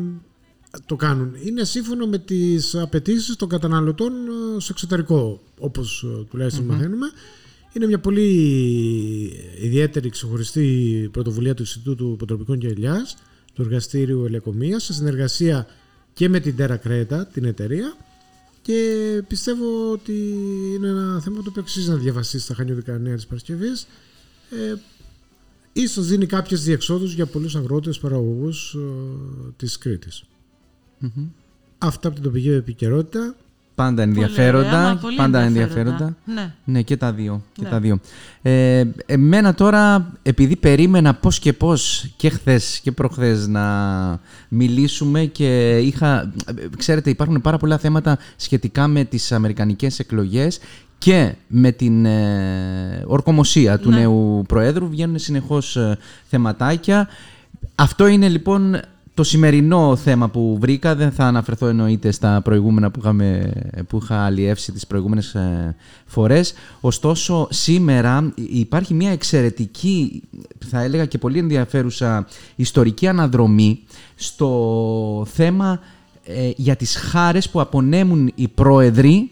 το 0.86 0.96
κάνουν. 0.96 1.36
Είναι 1.44 1.64
σύμφωνο 1.64 2.06
με 2.06 2.18
τις 2.18 2.76
απαιτήσεις 2.76 3.36
των 3.36 3.50
καταναλωτών 3.50 4.14
ε, 4.14 4.60
στο 4.60 4.70
εξωτερικό 4.72 5.42
όπως 5.60 6.04
ε, 6.04 6.24
τουλάχιστον 6.30 6.66
μαθαίνουμε. 6.66 7.06
Είναι 7.74 7.86
μια 7.86 8.00
πολύ 8.00 8.30
ιδιαίτερη 9.62 10.10
ξεχωριστή 10.10 11.10
πρωτοβουλία 11.12 11.54
του 11.54 11.62
Ινστιτούτου 11.62 12.12
Υποτροπικών 12.14 12.58
και 12.60 12.68
Ελιάς 12.68 13.16
του 13.60 13.66
Εργαστήριου 13.66 14.26
Ελεκομίας 14.26 14.84
σε 14.84 14.94
συνεργασία 14.94 15.68
και 16.14 16.30
με 16.30 16.40
την 16.40 16.56
Terra 16.58 16.78
Creta, 16.88 17.24
την 17.34 17.46
εταιρεία. 17.46 17.98
Και 18.62 19.24
πιστεύω 19.28 19.92
ότι 19.92 20.14
είναι 20.76 20.88
ένα 20.88 21.20
θέμα 21.20 21.36
το 21.36 21.50
οποίο 21.50 21.62
αξίζει 21.62 21.90
να 21.90 21.96
διαβαστεί 21.96 22.40
στα 22.40 22.54
χανιώτικα 22.54 22.98
νέα 22.98 23.16
της 23.16 23.26
Παρασκευής. 23.26 23.88
Ε, 24.50 24.76
ίσως 25.74 26.08
δίνει 26.08 26.26
κάποιες 26.26 26.64
διεξόδους 26.64 27.14
για 27.14 27.26
πολλούς 27.26 27.56
αγρότες 27.56 28.00
παραγωγούς 28.00 28.74
ε, 28.74 28.80
της 29.58 29.78
κρητης 29.78 30.24
Αυτά 31.78 32.08
από 32.08 32.16
την 32.16 32.26
τοπική 32.26 32.50
επικαιρότητα. 32.50 33.36
Πάντα 33.80 34.04
Πολύ 34.04 34.08
ενδιαφέροντα. 34.08 34.68
ωραία, 34.68 34.94
μα 34.94 34.96
πολύ 35.02 35.16
πάντα 35.16 35.40
ενδιαφέροντα. 35.40 36.16
Ναι. 36.26 36.54
Ναι, 36.64 36.82
και 36.82 36.98
τα 36.98 37.12
δύο. 37.12 37.42
Και 37.54 37.62
Ναι. 37.64 37.70
τα 37.70 37.80
δύο. 37.80 38.00
Ε, 38.42 38.84
εμένα 39.06 39.54
τώρα, 39.54 40.12
επειδή 40.24 40.56
περίμενα 40.56 41.14
πώς 41.14 41.40
και 41.40 41.54
πώς 41.54 42.10
και 42.16 42.30
χθες 42.30 42.80
και 42.84 42.92
προχθές 42.92 43.48
να 43.48 43.64
μιλήσουμε 44.48 45.26
και 45.26 45.78
είχα... 45.78 46.32
Ξέρετε, 46.78 47.10
υπάρχουν 47.10 47.42
πάρα 47.42 47.58
πολλά 47.58 47.78
θέματα 47.78 48.18
σχετικά 48.36 48.88
με 48.88 49.04
τις 49.04 49.32
αμερικανικές 49.32 50.00
εκλογές 50.00 50.60
και 50.98 51.34
με 51.48 51.72
την 51.72 52.06
ε, 52.06 53.04
ορκομοσία 53.06 53.80
του 53.80 53.90
Ναι. 53.90 54.00
νέου 54.00 54.44
Προέδρου. 54.48 54.90
Βγαίνουν 54.90 55.20
συνεχώς 55.20 55.76
ε, 55.76 55.98
θεματάκια. 56.30 57.08
Αυτό 57.76 58.08
είναι 58.08 58.28
λοιπόν 58.28 58.80
το 59.20 59.26
σημερινό 59.26 59.96
θέμα 59.96 60.30
που 60.30 60.58
βρήκα. 60.60 60.96
Δεν 60.96 61.12
θα 61.12 61.26
αναφερθώ 61.26 61.68
εννοείται 61.68 62.12
στα 62.12 62.42
προηγούμενα 62.44 62.92
που, 62.92 63.00
είχαμε, 63.00 63.52
που 63.88 64.00
είχα 64.02 64.26
αλλιεύσει 64.26 64.72
τις 64.72 64.88
προηγούμενες 64.88 65.36
ε, 65.36 65.76
φορές. 66.06 66.54
Ωστόσο, 66.80 67.48
σήμερα 67.50 68.34
υπάρχει 68.36 68.94
μια 68.94 69.12
εξαιρετική, 69.12 70.24
θα 70.70 70.82
έλεγα 70.82 71.06
και 71.06 71.18
πολύ 71.18 71.40
ενδιαφέρουσα 71.40 72.28
ιστορική 72.56 73.08
αναδρομή 73.08 73.80
στο 74.16 75.28
θέμα 75.34 75.80
ε, 76.26 76.52
για 76.56 76.76
τις 76.76 76.96
χάρες 76.96 77.50
που 77.50 77.62
απονέμουν 77.62 78.32
οι 78.36 78.48
πρόεδροι 78.48 79.32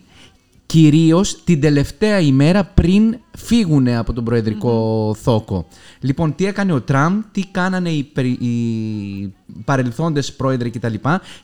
κυρίως 0.67 1.43
την 1.43 1.61
τελευταία 1.61 2.19
ημέρα 2.19 2.65
πριν 2.65 3.17
φύγουν 3.37 3.87
από 3.87 4.13
τον 4.13 4.23
προεδρικό 4.23 5.15
θόκο. 5.21 5.67
Λοιπόν, 5.99 6.35
τι 6.35 6.45
έκανε 6.45 6.73
ο 6.73 6.81
Τραμπ, 6.81 7.21
τι 7.31 7.41
κάνανε 7.51 7.89
οι, 7.89 8.03
περι- 8.03 8.41
οι 8.41 9.33
παρελθόντες 9.65 10.33
πρόεδροι 10.33 10.69
κτλ. 10.69 10.93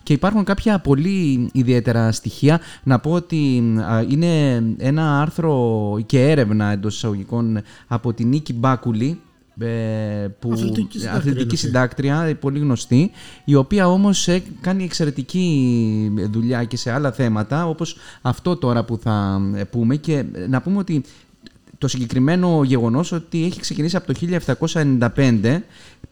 Και 0.03 0.13
υπάρχουν 0.13 0.43
κάποια 0.43 0.79
πολύ 0.79 1.49
ιδιαίτερα 1.53 2.11
στοιχεία. 2.11 2.59
Να 2.83 2.99
πω 2.99 3.11
ότι 3.11 3.63
α, 3.79 4.05
είναι 4.09 4.63
ένα 4.77 5.21
άρθρο 5.21 5.97
και 6.05 6.29
έρευνα 6.29 6.71
εντός 6.71 6.95
εισαγωγικών 6.95 7.61
από 7.87 8.13
την 8.13 8.27
Νίκη 8.27 8.53
Μπάκουλη, 8.53 9.09
ε, 9.09 9.17
που, 10.39 10.51
Αθλητική 10.51 10.97
συντάκτρια 10.99 11.13
αθλητική 11.13 11.41
είναι 11.41 11.43
αυτή. 11.43 11.57
συντάκτρια, 11.57 12.21
ε, 12.21 12.33
πολύ 12.33 12.59
γνωστή, 12.59 13.11
η 13.43 13.55
οποία 13.55 13.89
όμως 13.89 14.27
ε, 14.27 14.43
κάνει 14.61 14.83
εξαιρετική 14.83 16.11
δουλειά 16.31 16.63
και 16.63 16.77
σε 16.77 16.91
άλλα 16.91 17.11
θέματα, 17.11 17.67
όπως 17.67 17.97
αυτό 18.21 18.55
τώρα 18.55 18.83
που 18.83 18.97
θα 18.97 19.41
ε, 19.55 19.63
πούμε 19.63 19.95
και 19.95 20.25
ε, 20.33 20.47
να 20.47 20.61
πούμε 20.61 20.77
ότι 20.77 21.03
το 21.77 21.87
συγκεκριμένο 21.87 22.63
γεγονός 22.63 23.11
ότι 23.11 23.43
έχει 23.45 23.59
ξεκινήσει 23.59 23.95
από 23.95 24.13
το 24.13 24.19
1795 25.15 25.59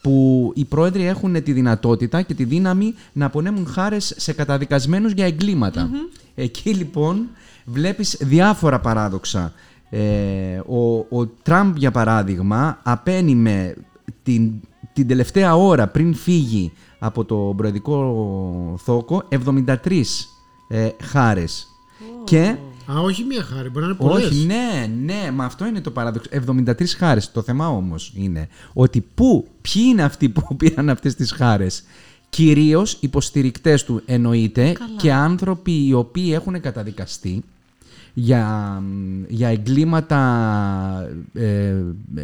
που 0.01 0.51
οι 0.55 0.65
πρόεδροι 0.65 1.05
έχουν 1.05 1.43
τη 1.43 1.51
δυνατότητα 1.51 2.21
και 2.21 2.33
τη 2.33 2.43
δύναμη 2.43 2.93
να 3.13 3.25
απονέμουν 3.25 3.67
χάρες 3.67 4.13
σε 4.17 4.33
καταδικασμένους 4.33 5.11
για 5.11 5.25
εγκληματα 5.25 5.89
Εκεί 6.35 6.69
λοιπόν 6.69 7.27
βλέπεις 7.65 8.17
διάφορα 8.19 8.79
παράδοξα. 8.79 9.53
Ε, 9.93 10.59
ο, 10.67 10.97
ο 11.19 11.27
Τραμπ 11.43 11.77
για 11.77 11.91
παράδειγμα 11.91 12.79
απένιμε 12.83 13.75
την, 14.23 14.51
την 14.93 15.07
τελευταία 15.07 15.55
ώρα 15.55 15.87
πριν 15.87 16.13
φύγει 16.13 16.71
από 16.99 17.25
το 17.25 17.53
προεδρικό 17.57 17.95
θόκο 18.83 19.23
73 19.45 19.75
ε, 20.67 20.89
χάρες. 21.01 21.67
Και 22.23 22.55
Α, 22.91 22.99
όχι 22.99 23.23
μία 23.23 23.43
χάρη, 23.43 23.69
μπορεί 23.69 23.85
να 23.85 23.91
είναι 23.91 23.97
πολλές. 23.99 24.25
όχι, 24.25 24.45
ναι, 24.45 24.91
ναι, 25.03 25.31
μα 25.31 25.45
αυτό 25.45 25.65
είναι 25.65 25.81
το 25.81 25.91
παράδοξο. 25.91 26.29
73 26.47 26.73
χάρες. 26.97 27.31
Το 27.31 27.41
θέμα 27.41 27.67
όμως 27.67 28.13
είναι 28.15 28.47
ότι 28.73 29.05
πού, 29.15 29.47
ποιοι 29.61 29.83
είναι 29.85 30.03
αυτοί 30.03 30.29
που 30.29 30.55
πήραν 30.57 30.89
αυτές 30.89 31.15
τις 31.15 31.31
χάρες. 31.31 31.83
Κυρίως 32.29 32.97
υποστηρικτές 32.99 33.83
του 33.83 34.01
εννοείται 34.05 34.73
και 34.97 35.13
άνθρωποι 35.13 35.87
οι 35.87 35.93
οποίοι 35.93 36.31
έχουν 36.33 36.61
καταδικαστεί 36.61 37.43
για, 38.13 38.83
για 39.27 39.47
εγκλήματα 39.47 40.19
ε, 41.33 41.75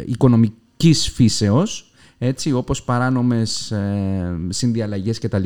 οικονομικής 0.06 1.08
φύσεως, 1.14 1.87
έτσι, 2.18 2.52
όπως 2.52 2.82
παράνομες 2.82 3.70
ε, 3.70 4.38
συνδιαλλαγές 4.48 5.18
κτλ. 5.18 5.44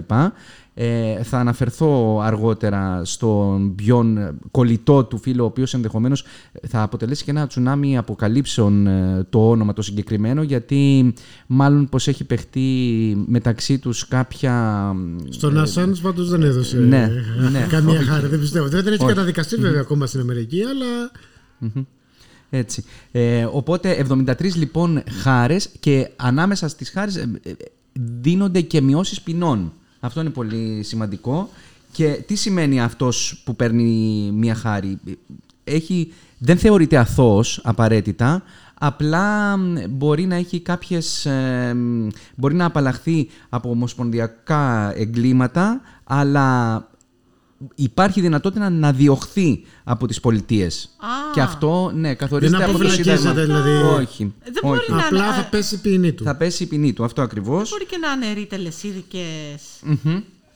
Ε, 0.75 1.23
θα 1.23 1.39
αναφερθώ 1.39 2.21
αργότερα 2.23 3.05
στον 3.05 3.75
πιο 3.75 4.05
κολλητό 4.51 5.05
του 5.05 5.19
φίλο, 5.19 5.43
ο 5.43 5.47
οποίος 5.47 5.75
ενδεχομένως 5.75 6.25
θα 6.69 6.83
αποτελέσει 6.83 7.25
και 7.25 7.31
ένα 7.31 7.47
τσουνάμι 7.47 7.99
αποκαλύψεων 7.99 8.87
ε, 8.87 9.27
το 9.31 9.51
όνομα 9.51 9.73
το 9.73 9.83
συγκεκριμένο, 9.83 10.43
γιατί 10.43 11.15
μάλλον 11.47 11.89
πως 11.89 12.09
έχει 12.09 12.25
παιχτεί 12.25 13.25
μεταξύ 13.27 13.79
τους 13.79 14.09
κάποια... 14.09 14.87
Στον 15.29 15.59
Ασάνς 15.59 16.01
πάντως 16.01 16.29
δεν 16.29 16.43
έδωσε 16.43 16.79
ναι, 16.79 17.11
ε, 17.47 17.49
ναι. 17.49 17.67
καμία 17.69 18.03
χάρη, 18.03 18.27
δεν 18.27 18.41
πιστεύω. 18.41 18.69
Δεν 18.69 18.87
έχει 18.87 19.03
Όχι. 19.03 19.07
καταδικαστεί 19.07 19.57
βέβαια 19.57 19.81
ακόμα 19.81 20.07
στην 20.07 20.21
Αμερική, 20.21 20.63
αλλά 20.63 21.11
Έτσι. 22.55 22.85
Ε, 23.13 23.45
οπότε 23.45 24.07
73 24.09 24.55
λοιπόν 24.55 25.03
χάρες 25.23 25.71
και 25.81 26.11
ανάμεσα 26.17 26.69
στις 26.69 26.91
χάρες 26.91 27.17
ε, 27.17 27.31
ε, 27.43 27.53
δίνονται 27.93 28.61
και 28.61 28.81
μειώσεις 28.81 29.21
ποινών. 29.21 29.73
Αυτό 30.01 30.21
είναι 30.21 30.31
πολύ 30.31 30.83
σημαντικό. 30.83 31.49
Και 31.93 32.23
τι 32.27 32.35
σημαίνει 32.35 32.81
αυτός 32.81 33.43
που 33.45 33.57
παίρνει 33.57 34.31
μία 34.33 34.55
χάρη; 34.55 34.99
Έχει, 35.65 36.13
δεν 36.39 36.59
θεωρείται 36.59 36.97
αθώος 36.97 37.61
απαραίτητα, 37.65 38.43
απλά 38.75 39.57
μ, 39.57 39.75
μπορεί 39.89 40.27
να 40.27 40.35
έχει 40.35 40.61
κάποιες... 40.61 41.27
ε, 41.27 41.75
μ, 41.75 42.09
μπορεί 42.35 42.55
να 42.55 42.65
απαλλαχθεί 42.65 43.29
από 43.49 43.71
ομοσπονδιακά 43.71 44.93
εγκλήματα, 44.97 45.81
αλλά 46.05 46.77
υπάρχει 47.75 48.21
δυνατότητα 48.21 48.71
να 48.71 48.93
διωχθεί 48.93 49.65
από 49.85 50.07
τις 50.07 50.21
πολιτείες. 50.21 50.97
Α. 50.99 51.07
Και 51.35 51.41
αυτό, 51.41 51.91
ναι, 51.95 52.15
καθορίζεται 52.15 52.57
Δεν 52.57 52.67
από 52.69 52.79
το 52.79 52.85
αποφυλακίζεται, 52.85 53.17
Σύνταγμα. 53.29 53.61
δηλαδή. 53.61 54.03
Όχι. 54.03 54.35
Δεν 54.45 54.53
μπορεί 54.63 54.79
όχι. 54.79 54.91
να- 54.93 54.99
απλά 55.05 55.25
α, 55.29 55.35
θα 55.35 55.45
πέσει 55.45 55.75
η 55.75 55.79
ποινή 55.79 56.13
του. 56.13 56.25
Θα 56.25 56.37
πέσει 56.37 56.63
η 56.63 56.67
ποινή 56.67 56.93
του, 56.93 57.05
αυτό 57.05 57.23
ακριβώς. 57.23 57.71
Μπορεί 57.71 57.87
και 57.87 57.97
να 57.97 58.27
είναι 58.29 58.47
τελεσίδικες 58.47 59.63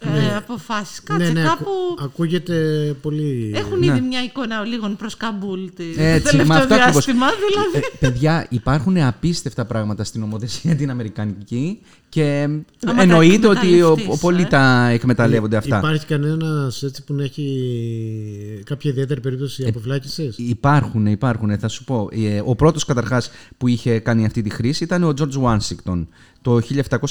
Μμμ. 0.04 0.14
ε, 0.14 0.36
αποφάσεις. 0.36 1.02
Κάτσε 1.02 1.26
ναι, 1.26 1.40
ναι, 1.40 1.46
κάπου... 1.46 1.64
ακου- 1.92 2.02
ακούγεται 2.04 2.54
πολύ... 3.02 3.52
Έχουν 3.54 3.78
Ναι. 3.78 3.86
ήδη 3.86 4.00
μια 4.00 4.22
εικόνα 4.22 4.60
λίγων 4.64 4.96
προς 4.96 5.16
Καμπούλ 5.16 5.64
τη- 5.76 5.94
το 5.94 6.02
Έτσι, 6.02 6.36
με 6.36 6.42
τελευταίο 6.44 6.56
αυτό 6.56 6.74
ακριβώς. 6.74 7.04
διάστημα, 7.04 7.26
δηλαδή. 7.48 7.86
Ε, 7.86 8.06
παιδιά, 8.06 8.46
υπάρχουν 8.50 8.96
απίστευτα 8.98 9.64
πράγματα 9.64 10.04
στην 10.04 10.22
ομοθεσία 10.22 10.76
την 10.76 10.90
Αμερικανική 10.90 11.78
και 12.08 12.42
Άμα 12.86 12.94
τα 12.96 13.02
εννοείται 13.02 13.46
ότι 13.46 13.66
ο, 13.66 13.70
εκμεταλλευτείς, 13.70 14.14
ο, 14.14 14.18
πολλοί 14.18 14.42
ε. 14.42 14.44
τα 14.44 14.88
εκμεταλλεύονται 14.88 15.56
αυτά. 15.56 15.78
Υπάρχει 15.78 16.06
κανένας 16.06 16.82
έτσι 16.82 17.04
που 17.04 17.14
να 17.14 17.22
έχει 17.24 18.62
κάποια 18.64 18.90
ιδιαίτερη 18.90 19.20
περίπτωση 19.20 19.62
Ε, 19.64 19.68
αποφυλάκησης; 19.68 20.34
Υπάρχουν, 20.38 21.06
υπάρχουν, 21.06 21.58
θα 21.58 21.68
σου 21.68 21.84
πω. 21.84 22.08
Ε, 22.12 22.42
Ο 22.44 22.54
πρώτος 22.54 22.84
καταρχάς 22.84 23.30
που 23.58 23.68
είχε 23.68 23.98
κάνει 23.98 24.26
αυτή 24.26 24.42
τη 24.42 24.50
χρήση 24.50 24.84
ήταν 24.84 25.02
ο 25.04 25.12
George 25.18 25.42
Washington. 25.42 26.06
Το 26.46 26.60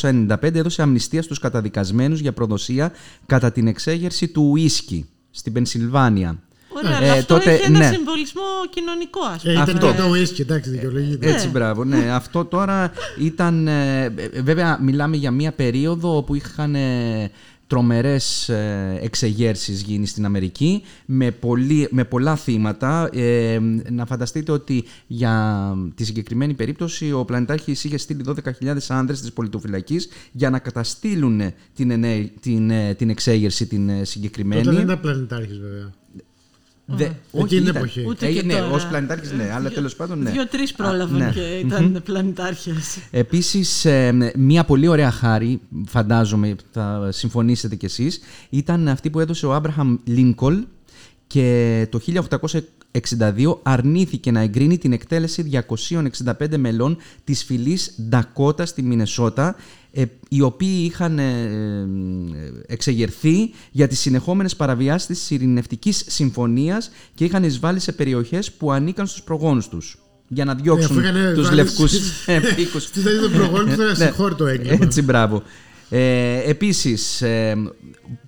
1795 0.01 0.55
έδωσε 0.55 0.81
αμνηστία 0.81 1.21
στους 1.21 1.39
καταδικασμένους 1.39 2.19
για 2.19 2.33
προδοσία 2.33 2.91
κατά 3.25 3.51
την 3.51 3.67
εξέγερση 3.67 4.27
του 4.27 4.49
ουίσκι 4.51 5.09
στην 5.31 5.53
Πενσιλβάνια. 5.53 6.39
Ωραία, 6.77 6.91
Ε, 6.91 6.95
αλλά 6.95 7.13
αυτό 7.13 7.33
τότε, 7.33 7.51
έχει 7.51 7.65
ένα 7.65 7.77
ναι. 7.77 7.91
συμβολισμό 7.91 8.41
κοινωνικό, 8.69 9.19
ας 9.33 9.41
πούμε. 9.41 9.53
Ε, 9.53 9.61
ήταν 9.61 9.75
αυτό. 9.75 9.91
και 9.91 9.97
το 9.97 10.11
whisky, 10.11 10.39
εντάξει, 10.39 10.69
δικαιολογείται. 10.69 11.29
Έτσι, 11.29 11.47
μπράβο. 11.47 11.83
Ναι, 11.83 12.11
αυτό 12.21 12.45
τώρα 12.45 12.91
ήταν. 13.19 13.67
ε, 13.67 14.03
ε, 14.03 14.41
βέβαια, 14.41 14.79
μιλάμε 14.81 15.15
για 15.15 15.31
μια 15.31 15.51
περίοδο 15.51 16.17
όπου 16.17 16.35
είχαν 16.35 16.75
ε, 16.75 17.31
τρομερές 17.75 18.49
ε, 18.49 18.99
εξεγέρσεις 19.01 19.81
γίνει 19.81 20.05
στην 20.05 20.25
Αμερική 20.25 20.83
με, 21.05 21.31
πολύ, 21.31 21.87
με 21.91 22.03
πολλά 22.03 22.35
θύματα. 22.35 23.09
Ε, 23.13 23.59
να 23.89 24.05
φανταστείτε 24.05 24.51
ότι 24.51 24.83
για 25.07 25.73
τη 25.95 26.05
συγκεκριμένη 26.05 26.53
περίπτωση 26.53 27.11
ο 27.11 27.25
πλανητάρχης 27.25 27.83
είχε 27.83 27.97
στείλει 27.97 28.25
12.000 28.61 28.75
άνδρες 28.87 29.21
της 29.21 29.33
πολιτοφυλακής 29.33 30.07
για 30.31 30.49
να 30.49 30.59
καταστήλουν 30.59 31.41
την, 31.75 31.91
ενέ- 31.91 32.31
την, 32.39 32.69
ε, 32.69 32.93
την 32.93 33.09
εξέγερση 33.09 33.67
την 33.67 33.89
ε, 33.89 34.03
συγκεκριμένη. 34.03 34.63
Τότε 34.63 34.75
δεν 34.75 34.85
ήταν 34.85 34.99
πλανητάρχης 34.99 35.59
βέβαια. 35.59 35.93
Δε, 36.85 37.03
Εκείνη 37.31 37.47
την 37.47 37.61
ήταν. 37.61 37.75
εποχή. 37.75 38.03
Ούτε 38.07 38.27
Ε, 38.27 38.31
και 38.31 38.43
ναι, 38.43 38.53
τώρα. 38.53 38.69
ως 38.71 38.85
πλανητάρχης 38.87 39.31
ναι, 39.31 39.51
αλλά 39.53 39.69
τέλος 39.69 39.95
πάντων 39.95 40.19
ναι. 40.21 40.29
Δύο-τρεις 40.31 40.73
πρόλαβαν 40.73 41.17
ναι. 41.17 41.31
και 41.31 41.41
ήταν 41.65 42.01
πλανητάρχες. 42.03 42.97
Επίσης, 43.11 43.85
ε, 43.85 44.31
μια 44.35 44.63
πολύ 44.65 44.87
ωραία 44.87 45.11
χάρη, 45.11 45.59
φαντάζομαι 45.87 46.55
θα 46.71 47.09
συμφωνήσετε 47.11 47.75
κι 47.75 47.85
εσείς, 47.85 48.19
ήταν 48.49 48.87
αυτή 48.87 49.09
που 49.09 49.19
έδωσε 49.19 49.45
ο 49.45 49.53
Άμπραχαμ 49.53 49.97
Λίνκολ 50.03 50.63
και 51.27 51.87
το 51.91 51.99
1862 53.19 53.57
αρνήθηκε 53.63 54.31
να 54.31 54.39
εγκρίνει 54.39 54.77
την 54.77 54.93
εκτέλεση 54.93 55.63
265 56.23 56.57
μελών 56.57 56.97
της 57.23 57.43
φυλής 57.43 57.95
Ντακότα 58.09 58.65
στη 58.65 58.81
Μινεσότα, 58.81 59.55
ε, 59.91 60.03
οι 60.29 60.41
οποίοι 60.41 60.83
είχαν 60.85 61.19
ε, 61.19 61.41
ε, 61.41 61.85
εξεγερθεί 62.67 63.51
για 63.71 63.87
τις 63.87 63.99
συνεχόμενες 63.99 64.55
παραβιάσεις 64.55 65.07
της 65.07 65.29
ειρηνευτικής 65.31 66.03
συμφωνίας 66.07 66.91
και 67.13 67.25
είχαν 67.25 67.43
εισβάλει 67.43 67.79
σε 67.79 67.91
περιοχές 67.91 68.51
που 68.51 68.71
ανήκαν 68.71 69.07
στους 69.07 69.23
προγόνους 69.23 69.67
τους 69.67 69.97
για 70.27 70.45
να 70.45 70.55
διώξουν 70.55 70.97
Ε, 71.03 71.07
αφού 71.09 71.17
είχαν 71.17 71.33
τους 71.33 71.43
βάλει 71.45 71.55
λευκούς 71.55 71.91
στις- 71.91 72.27
επίκους. 72.51 72.83
Στη 72.83 72.99
θέση 72.99 73.19
των 73.19 73.31
προγόνων 73.31 73.65
τους 73.65 73.73
ήταν 73.73 73.87
Ναι. 73.87 73.93
συγχώρητο 74.05 74.45
έγκλημα. 74.45 74.77
Έτσι, 74.81 75.01
μπράβο. 75.01 75.43
Ε, 75.89 76.49
επίσης, 76.49 77.21
ε, 77.21 77.55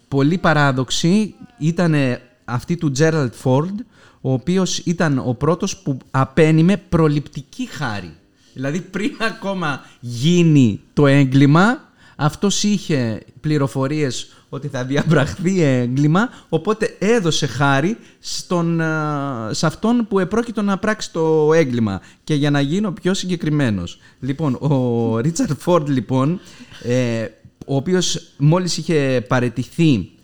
πολύ 0.08 0.38
παράδοξη 0.38 1.36
ήταν 1.60 1.94
ε, 1.94 2.22
αυτή 2.50 2.76
του 2.78 2.92
Gerald 3.00 3.30
Ford, 3.44 3.74
ο 4.22 4.32
οποίος 4.32 4.78
ήταν 4.78 5.22
ο 5.26 5.34
πρώτος 5.34 5.78
που 5.78 5.98
απένιμε 6.12 6.78
προληπτική 6.78 7.66
χάρη. 7.72 8.14
Δηλαδή 8.54 8.82
πριν 8.82 9.12
ακόμα 9.20 9.82
γίνει 10.00 10.82
το 10.94 11.08
έγκλημα, 11.08 11.86
αυτός 12.16 12.64
είχε 12.64 13.22
πληροφορίες 13.42 14.32
ότι 14.50 14.68
θα 14.68 14.84
διαπραχθεί 14.86 15.62
έγκλημα, 15.62 16.30
οπότε 16.50 16.96
έδωσε 17.00 17.46
χάρη 17.46 17.98
στον, 18.20 18.82
α, 18.82 19.50
σε 19.54 19.66
αυτόν 19.66 20.06
που 20.10 20.20
επρόκειτο 20.20 20.62
να 20.62 20.78
πράξει 20.78 21.12
το 21.12 21.54
έγκλημα. 21.54 22.02
Και 22.24 22.34
για 22.34 22.52
να 22.52 22.62
γίνω 22.62 22.92
πιο 22.92 23.14
συγκεκριμένος. 23.14 24.00
Λοιπόν, 24.20 24.54
ο 24.54 25.18
Ρίτσαρντ 25.20 25.52
Φόρντ, 25.60 25.90
λοιπόν, 25.90 26.40
ε, 26.84 27.26
ο 27.66 27.76
οποίος 27.76 28.22
μόλις 28.38 28.78
είχε 28.78 29.26
παρετηθεί 29.28 29.94
ε, 29.94 30.00
σε- 30.00 30.16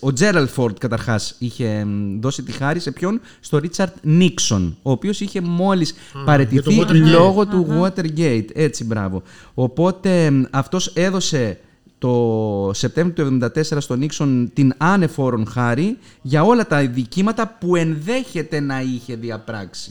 ο 0.00 0.12
Τζέραλ 0.12 0.48
Φόρντ 0.48 0.76
καταρχάς 0.78 1.34
είχε 1.38 1.84
μ, 1.84 2.20
δώσει 2.20 2.42
τη 2.42 2.52
χάρη 2.52 2.80
σε 2.80 2.90
ποιον, 2.90 3.20
στο 3.40 3.58
Ρίτσαρντ 3.58 3.92
Νίξον, 4.02 4.76
ο 4.82 4.90
οποίος 4.90 5.20
είχε 5.20 5.40
μόλις 5.40 5.94
παρετηθεί 6.24 6.72
για 6.72 6.84
το 6.86 6.92
Watergate. 6.92 7.10
λόγω 7.10 7.46
του 7.46 7.66
Watergate. 7.82 8.44
Έτσι, 8.54 8.84
μπράβο. 8.84 9.22
Οπότε 9.54 10.30
μ, 10.30 10.42
αυτός 10.50 10.86
έδωσε 10.94 11.58
το 11.98 12.70
Σεπτέμβριο 12.74 13.28
του 13.28 13.38
1974 13.54 13.76
στον 13.78 13.98
Νίξον 13.98 14.50
την 14.54 14.72
άνεφόρον 14.76 15.46
χάρη 15.46 15.98
για 16.22 16.42
όλα 16.42 16.66
τα 16.66 16.86
δικήματα 16.86 17.56
που 17.60 17.76
ενδέχεται 17.76 18.60
να 18.60 18.80
είχε 18.80 19.16
διαπράξει. 19.16 19.90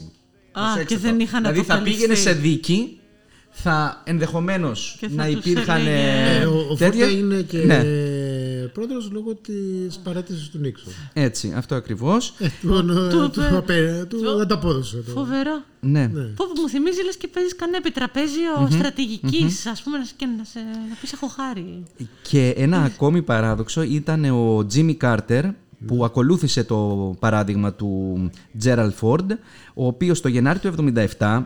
Α, 0.52 0.60
Προσέξτε 0.62 0.94
και 0.94 1.00
δεν 1.00 1.16
το. 1.16 1.22
είχαν 1.22 1.40
Δηλαδή 1.42 1.60
θα 1.62 1.74
αποκαλυφθεί. 1.74 2.00
πήγαινε 2.00 2.14
σε 2.18 2.32
δίκη, 2.32 2.96
θα 3.50 4.02
ενδεχομένως 4.04 4.96
Και 5.00 5.08
θα 5.08 5.14
να 5.14 5.24
τους 5.36 5.44
υπήρχαν 5.44 5.80
έλεγε- 5.80 6.42
Ε, 6.42 6.44
ο 6.46 6.66
ο 6.70 6.74
τέτοια- 6.74 7.04
Φόρτα 7.06 7.18
είναι 7.18 7.40
και 7.42 7.58
Ναι. 7.58 7.82
Πρόεδρος 8.72 9.10
λόγω 9.12 9.34
της 9.34 9.98
παρέτησης 10.04 10.48
του 10.48 10.58
Νίξον. 10.58 10.92
Έτσι, 11.12 11.52
αυτό 11.56 11.74
ακριβώς. 11.74 12.34
Ε, 12.38 12.48
του- 12.60 12.84
του- 12.86 13.08
του 13.10 13.30
του- 13.30 13.56
απέ- 13.56 14.06
Του 14.08 14.20
του- 14.22 14.40
ανταπόδωσε. 14.40 14.96
το. 14.96 15.10
Φοβερό. 15.10 15.62
Ναι. 15.80 16.08
Πω, 16.08 16.22
πω, 16.36 16.60
μου 16.62 16.68
θυμίζει 16.68 17.04
λες 17.04 17.16
και 17.16 17.28
παίζεις 17.28 17.56
κανένα 17.56 17.76
επιτραπέζιο 17.78 18.68
στρατηγικής, 18.70 19.66
ας 19.66 19.82
πούμε, 19.82 19.98
να, 19.98 20.04
σε- 20.04 20.14
και 20.16 20.26
να, 20.38 20.44
σε, 20.44 20.58
να 20.88 20.94
πεις 21.00 21.12
έχω 21.12 21.26
χάρη. 21.26 21.82
Και 22.28 22.54
ένα 22.56 22.82
ακόμη 22.82 23.22
παράδοξο 23.22 23.82
ήταν 23.82 24.24
ο 24.24 24.66
Τζίμι 24.66 24.94
Κάρτερ 24.94 25.44
που 25.86 26.04
ακολούθησε 26.04 26.64
το 26.64 26.76
παράδειγμα 27.18 27.72
του 27.72 28.30
Τζέραλ 28.58 28.92
Φόρντ, 28.92 29.32
ο 29.74 29.86
οποίος 29.86 30.20
το 30.20 30.28
Γενάρη 30.28 30.58
του 30.58 30.92
1977 31.18 31.42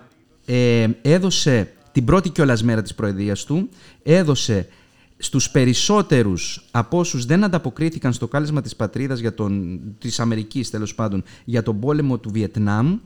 ε, 0.46 0.86
έδωσε 1.02 1.70
την 1.92 2.04
πρώτη 2.04 2.28
κιόλας 2.30 2.62
μέρα 2.62 2.82
της 2.82 2.94
προεδρίας 2.94 3.44
του, 3.44 3.68
έδωσε 4.02 4.68
στους 5.18 5.50
περισσότερους 5.50 6.64
από 6.70 6.98
όσους 6.98 7.24
δεν 7.24 7.44
ανταποκρίθηκαν 7.44 8.12
στο 8.12 8.28
κάλεσμα 8.28 8.60
της 8.60 8.76
πατρίδας 8.76 9.18
για 9.18 9.34
τον, 9.34 9.80
της 9.98 10.20
Αμερικής 10.20 10.70
τέλος 10.70 10.94
πάντων 10.94 11.24
για 11.44 11.62
τον 11.62 11.80
πόλεμο 11.80 12.18
του 12.18 12.30
Βιετνάμ 12.30 12.98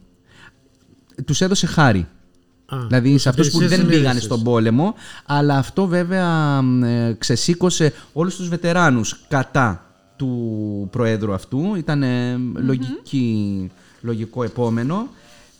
τους 1.24 1.40
έδωσε 1.40 1.66
χάρη. 1.66 2.06
Α, 2.66 2.78
δηλαδή 2.86 3.18
σε 3.18 3.28
αυτούς 3.28 3.50
που 3.50 3.56
υπηρεσίες 3.56 3.80
δεν 3.80 3.88
πήγαν 3.88 4.00
συνείδησης. 4.02 4.24
στον 4.24 4.42
πόλεμο 4.42 4.94
αλλά 5.26 5.56
αυτό 5.56 5.86
βέβαια 5.86 6.62
μ, 6.62 6.84
ε, 6.84 7.16
ξεσήκωσε 7.18 7.92
όλους 8.12 8.36
τους 8.36 8.48
βετεράνους 8.48 9.20
κατά 9.28 9.84
του 10.16 10.88
Προέδρου 10.90 11.32
αυτού. 11.32 11.74
Ήταν 11.74 12.02
ε, 12.02 12.38
λογική, 12.54 13.70
λογικό 14.00 14.42
επόμενο. 14.42 15.08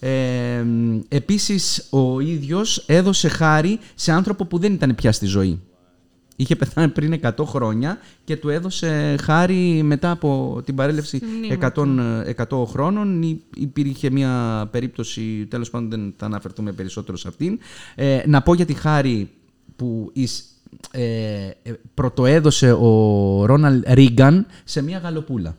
Ε, 0.00 0.62
μ, 0.62 0.98
επίσης 1.08 1.86
ο 1.90 2.20
ίδιος 2.20 2.84
έδωσε 2.86 3.28
χάρη 3.28 3.78
σε 3.94 4.12
άνθρωπο 4.12 4.44
που 4.44 4.58
δεν 4.58 4.72
ήταν 4.72 4.94
πια 4.94 5.12
στη 5.12 5.26
ζωή. 5.26 5.60
Είχε 6.40 6.57
πεθάνει 6.57 6.88
πριν 6.88 7.20
100 7.22 7.44
χρόνια 7.44 7.98
και 8.24 8.37
του 8.37 8.48
έδωσε 8.48 9.16
χάρη 9.22 9.83
μετά 9.83 10.11
από 10.11 10.61
την 10.64 10.74
παρέλευση 10.74 11.20
100, 11.61 11.85
100 12.48 12.64
χρόνων. 12.66 13.22
Υ- 13.22 13.40
Υπήρχε 13.57 14.11
μια 14.11 14.68
περίπτωση, 14.70 15.46
τέλος 15.50 15.70
πάντων 15.70 15.90
δεν 15.90 16.14
θα 16.16 16.26
αναφερθούμε 16.26 16.72
περισσότερο 16.72 17.16
σε 17.16 17.29
αυτήν. 17.29 17.59
Ε, 17.94 18.22
να 18.26 18.42
πω 18.42 18.55
για 18.55 18.64
τη 18.66 18.74
χάρη 18.74 19.31
που 19.76 20.11
εις- 20.12 20.44
ε, 20.90 21.03
ε, 21.62 21.72
πρωτοέδωσε 21.94 22.72
ο 22.72 23.44
Ρόναλ 23.46 23.83
Ρίγκαν 23.87 24.46
σε 24.64 24.83
μια 24.83 24.98
γαλοπούλα. 24.98 25.57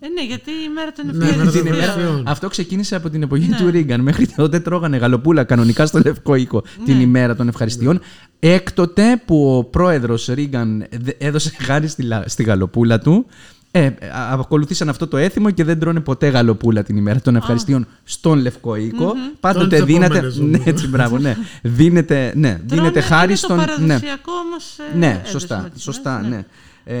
Ε, 0.00 0.08
ναι, 0.08 0.24
γιατί 0.24 0.50
η 0.50 0.68
μέρα 0.74 0.92
των 0.92 1.04
Ναι, 1.06 1.10
ευκαιριών. 1.12 1.36
μέρα 1.38 1.50
των 1.50 1.60
Την 1.62 1.72
ημέρα- 1.72 1.84
ευκαιριών. 1.92 2.22
Αυτό 2.26 2.48
ξεκίνησε 2.48 2.96
από 2.96 3.10
την 3.10 3.22
εποχή 3.22 3.48
του 3.50 3.70
Ρίγκαν. 3.70 4.00
Μέχρι 4.00 4.26
τότε 4.26 4.60
τρώγανε 4.60 4.96
γαλοπούλα 4.96 5.44
κανονικά 5.44 5.86
στο 5.86 6.00
Λευκό 6.04 6.34
Οίκο 6.34 6.62
την 6.84 7.00
ημέρα 7.00 7.36
των 7.36 7.48
ευχαριστειών. 7.48 8.00
Έκτοτε 8.40 9.22
που 9.24 9.56
ο 9.56 9.64
πρόεδρος 9.64 10.26
Ρίγκαν 10.26 10.86
δε- 11.00 11.12
έδωσε 11.18 11.50
χάρη 11.60 11.88
στη, 11.88 12.02
λα- 12.02 12.22
στη 12.26 12.42
γαλοπούλα 12.42 12.98
του, 12.98 13.26
ε, 13.70 13.86
α- 13.86 13.92
ακολουθήσαν 14.32 14.88
αυτό 14.88 15.06
το 15.06 15.16
έθιμο 15.16 15.50
και 15.50 15.64
δεν 15.64 15.78
τρώνε 15.78 16.00
ποτέ 16.00 16.28
γαλοπούλα 16.28 16.82
την 16.82 16.96
ημέρα 16.96 17.20
των 17.20 17.36
ευχαριστειών 17.36 17.86
στον 18.04 18.38
Λευκό 18.38 18.76
Οίκο. 18.76 19.12
Πάντοτε 19.40 19.76
Τις 19.76 19.84
δίνεται. 19.84 20.04
επόμενες 20.18 20.36
Ναι, 20.38 20.44
όμως. 20.56 20.66
έτσι, 20.66 20.88
μπράβο, 20.88 21.18
ναι. 21.18 21.36
Δίνεται, 21.62 22.32
ναι, 22.36 22.48
Τρώνε, 22.48 22.62
δίνεται 22.82 23.00
χάρη 23.00 23.26
είναι 23.26 23.36
στον. 23.36 23.56
Το 23.56 23.62
ναι. 23.62 23.66
παραδοσιακό 23.66 24.32
όμως, 24.46 24.76
ε, 24.94 24.96
Ναι, 24.98 25.06
έδεσμα 25.06 25.26
σωστά, 25.30 25.68
της 25.74 25.82
σωστά, 25.82 26.10
ημέρας, 26.24 26.28
ναι. 26.30 26.44
Ε, 26.88 26.96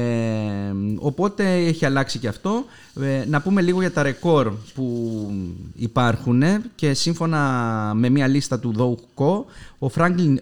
οπότε 1.06 1.54
έχει 1.54 1.84
αλλάξει 1.84 2.18
και 2.18 2.28
αυτό. 2.28 2.64
Ε, 3.00 3.24
να 3.28 3.40
πούμε 3.40 3.62
λίγο 3.62 3.80
για 3.80 3.92
τα 3.92 4.02
ρεκόρ 4.02 4.52
που 4.74 5.30
υπάρχουν 5.74 6.42
και 6.74 6.94
σύμφωνα 6.94 7.92
με 7.94 8.08
μια 8.08 8.26
λίστα 8.26 8.58
του 8.58 8.72
ΔΟΚΟ, 8.72 9.46
ο 9.78 9.88
Φράγκλιν 9.88 10.40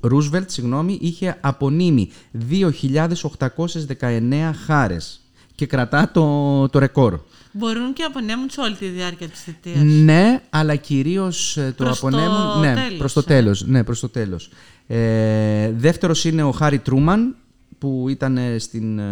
Ρούσβελτ 0.00 0.50
συγγνώμη, 0.50 0.98
είχε 1.00 1.36
απονείμει 1.40 2.10
2.819 2.50 4.50
χάρες 4.66 5.20
και 5.54 5.66
κρατά 5.66 6.10
το, 6.12 6.68
το 6.68 6.78
ρεκόρ. 6.78 7.20
Μπορούν 7.52 7.92
και 7.92 8.02
απονέμουν 8.02 8.50
σε 8.50 8.60
όλη 8.60 8.74
τη 8.74 8.86
διάρκεια 8.86 9.28
της 9.28 9.40
θητείας. 9.40 9.82
Ναι, 9.82 10.42
αλλά 10.50 10.76
κυρίως 10.76 11.56
ε, 11.56 11.74
το 11.76 11.84
Προς 11.84 12.00
το 12.00 12.06
απονέμουν... 12.06 12.60
ναι, 12.60 12.74
τέλος, 12.74 12.98
προς 12.98 13.12
το 13.12 13.20
ε. 13.20 13.22
τέλος. 13.22 13.66
Ναι, 13.66 13.84
προς 13.84 14.00
το 14.00 14.08
τέλος. 14.08 14.50
Ε, 14.86 15.72
δεύτερος 15.76 16.24
είναι 16.24 16.42
ο 16.42 16.50
Χάρι 16.50 16.78
Τρούμαν, 16.78 17.36
που 17.82 18.06
ήταν 18.08 18.36
ε, 18.36 18.58
στην 18.58 18.98
ε, 18.98 19.02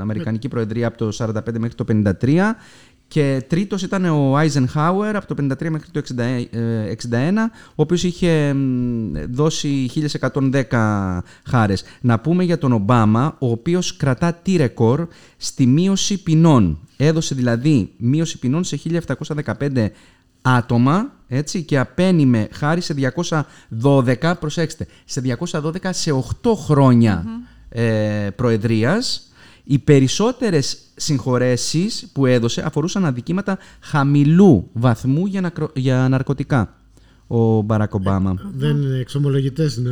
Αμερικανική 0.00 0.48
Προεδρία 0.48 0.86
από 0.86 0.98
το 0.98 1.12
45 1.18 1.32
μέχρι 1.58 1.74
το 1.74 1.84
53 2.22 2.40
και 3.08 3.44
τρίτος 3.48 3.82
ήταν 3.82 4.04
ο 4.04 4.36
Άιζενχάουερ 4.36 5.16
από 5.16 5.34
το 5.34 5.44
53 5.44 5.68
μέχρι 5.70 5.90
το 5.90 6.02
60 6.16 6.18
ε, 6.18 6.92
61, 7.10 7.16
ο 7.68 7.72
οποίος 7.74 8.02
είχε 8.02 8.52
μ, 8.52 9.12
δώσει 9.30 9.90
1110 10.70 11.18
χάρες. 11.44 11.84
Να 12.00 12.20
πούμε 12.20 12.44
για 12.44 12.58
τον 12.58 12.72
Ομπάμα, 12.72 13.36
ο 13.38 13.50
οποίος 13.50 13.96
κρατά 13.96 14.32
τι 14.32 14.56
ρεκόρ 14.56 15.06
στη 15.36 15.66
μείωση 15.66 16.22
ποινών. 16.22 16.78
Έδωσε 16.96 17.34
δηλαδή 17.34 17.92
μείωση 17.96 18.38
ποινών 18.38 18.64
σε 18.64 18.80
1715 19.58 19.86
άτομα 20.42 21.12
έτσι, 21.28 21.62
και 21.62 21.78
απένιμε 21.78 22.48
χάρη 22.52 22.80
σε 22.80 22.94
212, 23.82 24.32
προσέξτε, 24.40 24.86
σε 25.04 25.22
212 25.38 25.72
σε 25.90 26.10
8 26.42 26.50
χρόνια 26.56 27.24
ε, 27.76 28.28
προεδρίας. 28.36 29.28
Οι 29.64 29.78
περισσότερες 29.78 30.76
συγχωρέσεις 30.96 32.08
που 32.12 32.26
έδωσε 32.26 32.62
αφορούσαν 32.66 33.04
αδικήματα 33.04 33.58
χαμηλού 33.80 34.68
βαθμού 34.72 35.26
για, 35.26 35.40
νακρο- 35.40 35.70
για 35.74 36.08
ναρκωτικά 36.08 36.74
ο 37.26 37.60
Μπαράκ 37.62 37.94
Ομπάμα. 37.94 38.34
Δεν 38.54 38.82
είναι 38.82 38.98
εξομολογητές 38.98 39.76
είναι. 39.76 39.90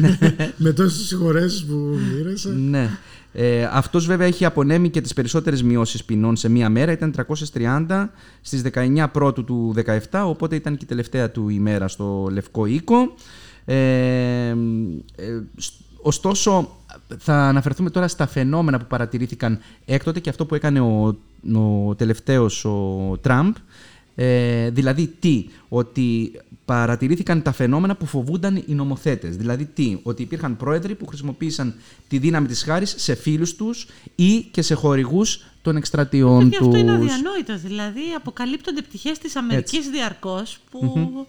Ναι. 0.00 0.18
με 0.56 0.72
τόσες 0.72 1.06
συγχωρέσεις 1.06 1.64
που 1.64 1.74
μοίρασε. 2.14 2.48
Ναι. 2.48 2.88
Ε, 3.32 3.68
αυτός 3.72 4.06
βέβαια 4.06 4.26
έχει 4.26 4.44
απονέμει 4.44 4.90
και 4.90 5.00
τις 5.00 5.12
περισσότερες 5.12 5.62
μειώσεις 5.62 6.04
ποινών 6.04 6.36
σε 6.36 6.48
μία 6.48 6.68
μέρα. 6.70 6.92
Ήταν 6.92 7.14
330 7.54 8.08
στις 8.40 8.62
19 8.74 9.06
πρώτου 9.12 9.44
του 9.44 9.74
17, 10.10 10.22
οπότε 10.26 10.56
ήταν 10.56 10.76
και 10.76 10.84
η 10.84 10.88
τελευταία 10.88 11.30
του 11.30 11.48
ημέρα 11.48 11.88
στο 11.88 12.28
Λευκό 12.32 12.66
Οίκο. 12.66 13.14
Ε, 13.64 13.74
ε, 13.76 14.54
σ- 15.56 15.72
ωστόσο, 16.06 16.76
θα 17.18 17.34
αναφερθούμε 17.34 17.90
τώρα 17.90 18.08
στα 18.08 18.26
φαινόμενα 18.26 18.78
που 18.78 18.86
παρατηρήθηκαν 18.86 19.58
έκτοτε 19.84 20.20
και 20.20 20.30
αυτό 20.30 20.46
που 20.46 20.54
έκανε 20.54 20.80
ο, 20.80 21.16
ο 21.54 21.94
τελευταίος 21.94 22.64
ο 22.64 23.18
Τραμπ. 23.20 23.54
Ε, 24.14 24.70
δηλαδή 24.70 25.06
τι, 25.06 25.46
ότι 25.68 26.32
παρατηρήθηκαν 26.64 27.42
τα 27.42 27.52
φαινόμενα 27.52 27.96
που 27.96 28.06
φοβούνταν 28.06 28.62
οι 28.66 28.74
νομοθέτες. 28.74 29.36
Δηλαδή 29.36 29.64
τι, 29.64 29.98
ότι 30.02 30.22
υπήρχαν 30.22 30.56
πρόεδροι 30.56 30.94
που 30.94 31.06
χρησιμοποίησαν 31.06 31.74
τη 32.08 32.18
δύναμη 32.18 32.46
της 32.46 32.62
χάρης 32.62 32.94
σε 32.98 33.14
φίλους 33.14 33.54
τους 33.56 33.86
ή 34.14 34.40
και 34.40 34.62
σε 34.62 34.74
χορηγούς 34.74 35.44
των 35.62 35.76
εκστρατιών 35.76 36.50
Και 36.50 36.56
τους. 36.56 36.66
αυτό 36.66 36.78
είναι 36.78 36.92
αδιανόητος. 36.92 37.60
Δηλαδή, 37.60 38.02
αποκαλύπτονται 38.16 38.82
πτυχές 38.82 39.18
της 39.18 39.36
Αμερικής 39.36 39.88
διαρκώς 39.88 40.58
που. 40.70 41.26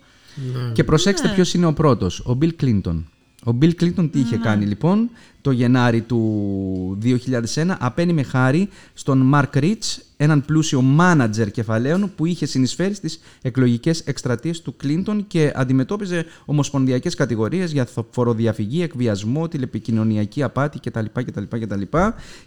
Και 0.73 0.83
προσέξτε 0.83 1.27
ποιος 1.27 1.53
είναι 1.53 1.65
ο 1.65 1.73
πρώτος, 1.73 2.19
ο 2.19 2.37
Bill 2.41 2.51
Clinton. 2.61 3.03
Ο 3.45 3.51
Bill 3.61 3.71
Clinton 3.81 4.09
τι 4.11 4.19
είχε 4.19 4.37
κάνει 4.37 4.65
λοιπόν 4.65 5.09
το 5.41 5.51
Γενάρη 5.51 6.01
του 6.01 6.97
2001, 7.03 7.75
απένιμε 7.79 8.23
χάρη 8.23 8.69
στον 8.93 9.31
Mark 9.33 9.57
Rich, 9.57 9.97
έναν 10.17 10.45
πλούσιο 10.45 10.81
μάνατζερ 10.81 11.51
κεφαλαίων 11.51 12.11
που 12.15 12.25
είχε 12.25 12.45
συνεισφέρει 12.45 12.93
στις 12.93 13.19
εκλογικές 13.41 13.99
εκστρατείες 13.99 14.61
του 14.61 14.75
Clinton 14.83 15.19
και 15.27 15.51
αντιμετώπιζε 15.55 16.25
ομοσπονδιακές 16.45 17.15
κατηγορίες 17.15 17.71
για 17.71 17.85
θο- 17.85 18.07
φοροδιαφυγή, 18.11 18.81
εκβιασμό, 18.81 19.47
τηλεπικοινωνιακή 19.47 20.43
απάτη 20.43 20.79
κτλ. 20.79 21.05
κτλ, 21.13 21.43
κτλ. 21.59 21.81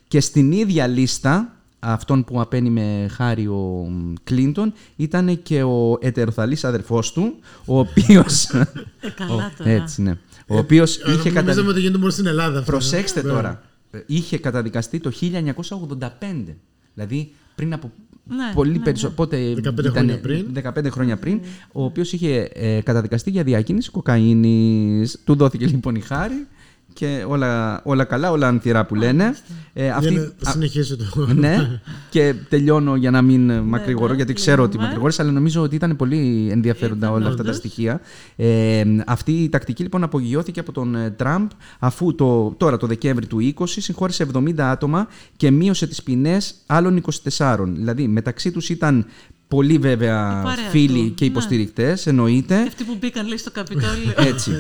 Και 0.09 0.21
στην 0.21 0.53
ίδια 0.53 0.87
λίστα 0.87 1.55
αυτόν 1.79 2.25
που 2.25 2.41
απένιμε 2.41 3.07
χάρη 3.11 3.47
ο 3.47 3.89
Κλίντον 4.25 4.73
ήταν 4.97 5.43
και 5.43 5.63
ο 5.63 5.99
ετεροθαλής 6.01 6.65
αδερφός 6.65 7.13
του, 7.13 7.35
ο 7.65 7.79
οποίος... 7.79 8.45
Ε, 8.45 9.09
καλά 9.17 9.53
τώρα. 9.59 9.71
Έτσι, 9.71 10.03
ναι. 10.03 10.17
Ο 10.53 10.57
οποίος 10.59 10.97
είχε 10.97 11.07
Νομίζαμε 11.09 11.31
καταδικαστεί... 11.33 11.71
ότι 11.71 11.81
γίνεται 11.81 11.99
μόνο 11.99 12.11
στην 12.11 12.27
Ελλάδα 12.27 12.59
αυτό. 12.59 12.71
Προσέξτε 12.71 13.23
Ναι. 13.23 13.29
τώρα. 13.29 13.63
Ε, 13.91 13.99
Είχε 14.07 14.39
καταδικαστεί 14.39 15.01
το 15.01 15.13
1985. 15.21 16.57
Δηλαδή 16.95 17.33
πριν 17.55 17.73
από 17.73 17.91
Ναι, 18.29 18.53
πολύ 18.55 18.71
ναι, 18.73 18.79
περισσότερο. 18.79 19.15
Πότε 19.15 19.53
15 19.53 19.57
ήταν, 19.57 19.93
χρόνια 19.93 20.19
πριν. 20.21 20.47
15 20.63 20.91
χρόνια 20.91 21.17
πριν, 21.17 21.41
ο 21.73 21.85
οποίος 21.85 22.13
είχε 22.13 22.51
ε, 22.55 22.81
καταδικαστεί 22.81 23.31
για 23.31 23.43
διακίνηση 23.43 23.91
κοκαίνης. 23.91 25.19
Του 25.25 25.35
δόθηκε 25.35 25.67
λοιπόν 25.67 25.95
η 25.95 26.01
χάρη 26.01 26.47
και 26.93 27.25
όλα, 27.29 27.81
όλα 27.85 28.05
καλά, 28.05 28.31
όλα 28.31 28.49
ανθυρά 28.49 28.85
που 28.87 28.95
λένε. 28.95 29.35
Ε, 29.73 29.85
Για 29.85 29.97
αυτή, 29.97 30.15
να 30.15 30.51
συνεχίσει 30.51 30.97
το. 30.97 31.05
ναι, 31.35 31.81
και 32.11 32.35
τελειώνω 32.49 32.97
για 32.97 33.11
να 33.11 33.23
μην 33.23 33.53
μακρηγορώ, 33.59 34.11
ναι, 34.11 34.17
γιατί 34.17 34.33
ξέρω 34.33 34.63
ότι 34.63 34.77
ναι. 34.77 34.83
μακρηγόρησα, 34.83 35.23
αλλά 35.23 35.33
νομίζω 35.33 35.63
ότι 35.63 35.75
ήταν 35.75 35.97
πολύ 35.97 36.49
ενδιαφέροντα 36.51 37.07
Ήταν 37.07 37.13
όλα 37.13 37.25
αυτά 37.25 37.37
τα 37.37 37.43
όντως. 37.43 37.57
στοιχεία. 37.57 38.01
Ε, 38.37 38.85
αυτή 39.07 39.33
η 39.33 39.49
τακτική 39.49 39.83
λοιπόν 39.83 40.03
απογειώθηκε 40.03 40.61
από 40.61 40.73
τον 40.73 40.95
ε, 40.95 41.11
Τραμπ, 41.11 41.51
αφού 41.79 42.15
το, 42.15 42.55
τώρα 42.57 42.77
το 42.77 42.87
Δεκέμβρη 42.87 43.27
του 43.27 43.55
20 43.59 43.65
συγχώρησε 43.67 44.27
70 44.35 44.61
άτομα 44.61 45.09
και 45.37 45.51
μείωσε 45.51 45.87
τις 45.87 46.03
ποινές 46.03 46.55
άλλων 46.67 47.03
24. 47.39 47.57
Δηλαδή 47.67 48.09
μεταξύ 48.09 48.51
τους 48.51 48.69
ήταν 48.69 49.07
πολλοί 49.51 49.79
βέβαια 49.79 50.41
Η 50.41 50.45
παρέα 50.45 50.69
φίλοι 50.69 51.09
του, 51.09 51.15
και 51.15 51.25
ναι. 51.25 51.31
υποστηρικτές, 51.31 52.07
εννοείται. 52.07 52.55
Και 52.63 52.69
αυτοί 52.69 52.85
που 52.85 52.97
μπήκαν, 53.01 53.27
λέει, 53.27 53.37
στο 53.37 53.51
Καπιτόλιο. 53.51 54.13
Έτσι. 54.33 54.53